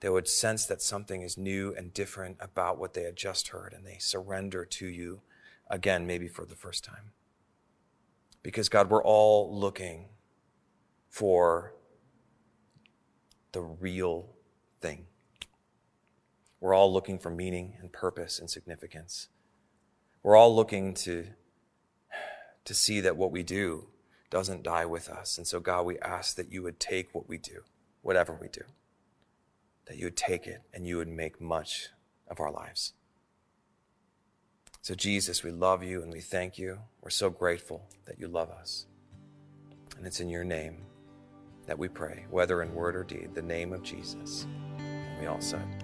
They 0.00 0.10
would 0.10 0.28
sense 0.28 0.66
that 0.66 0.82
something 0.82 1.22
is 1.22 1.38
new 1.38 1.74
and 1.74 1.94
different 1.94 2.36
about 2.38 2.78
what 2.78 2.92
they 2.92 3.04
had 3.04 3.16
just 3.16 3.48
heard, 3.48 3.72
and 3.72 3.86
they 3.86 3.96
surrender 3.98 4.66
to 4.66 4.86
you 4.86 5.22
again, 5.70 6.06
maybe 6.06 6.28
for 6.28 6.44
the 6.44 6.56
first 6.56 6.84
time. 6.84 7.12
Because, 8.42 8.68
God, 8.68 8.90
we're 8.90 9.02
all 9.02 9.58
looking 9.58 10.08
for 11.14 11.72
the 13.52 13.60
real 13.60 14.26
thing. 14.80 15.06
We're 16.58 16.74
all 16.74 16.92
looking 16.92 17.20
for 17.20 17.30
meaning 17.30 17.74
and 17.80 17.92
purpose 17.92 18.40
and 18.40 18.50
significance. 18.50 19.28
We're 20.24 20.34
all 20.34 20.52
looking 20.56 20.92
to, 20.94 21.26
to 22.64 22.74
see 22.74 22.98
that 22.98 23.16
what 23.16 23.30
we 23.30 23.44
do 23.44 23.86
doesn't 24.28 24.64
die 24.64 24.86
with 24.86 25.08
us. 25.08 25.38
And 25.38 25.46
so, 25.46 25.60
God, 25.60 25.86
we 25.86 26.00
ask 26.00 26.34
that 26.34 26.50
you 26.50 26.64
would 26.64 26.80
take 26.80 27.14
what 27.14 27.28
we 27.28 27.38
do, 27.38 27.60
whatever 28.02 28.36
we 28.40 28.48
do, 28.48 28.62
that 29.86 29.96
you 29.96 30.06
would 30.06 30.16
take 30.16 30.48
it 30.48 30.62
and 30.72 30.84
you 30.84 30.96
would 30.96 31.06
make 31.06 31.40
much 31.40 31.90
of 32.26 32.40
our 32.40 32.50
lives. 32.50 32.92
So, 34.82 34.96
Jesus, 34.96 35.44
we 35.44 35.52
love 35.52 35.84
you 35.84 36.02
and 36.02 36.12
we 36.12 36.20
thank 36.20 36.58
you. 36.58 36.80
We're 37.00 37.10
so 37.10 37.30
grateful 37.30 37.86
that 38.06 38.18
you 38.18 38.26
love 38.26 38.50
us. 38.50 38.86
And 39.96 40.08
it's 40.08 40.18
in 40.18 40.28
your 40.28 40.42
name 40.42 40.86
that 41.66 41.78
we 41.78 41.88
pray, 41.88 42.24
whether 42.30 42.62
in 42.62 42.74
word 42.74 42.96
or 42.96 43.04
deed, 43.04 43.34
the 43.34 43.42
name 43.42 43.72
of 43.72 43.82
Jesus. 43.82 44.46
And 44.78 45.20
we 45.20 45.26
all 45.26 45.40
said, 45.40 45.83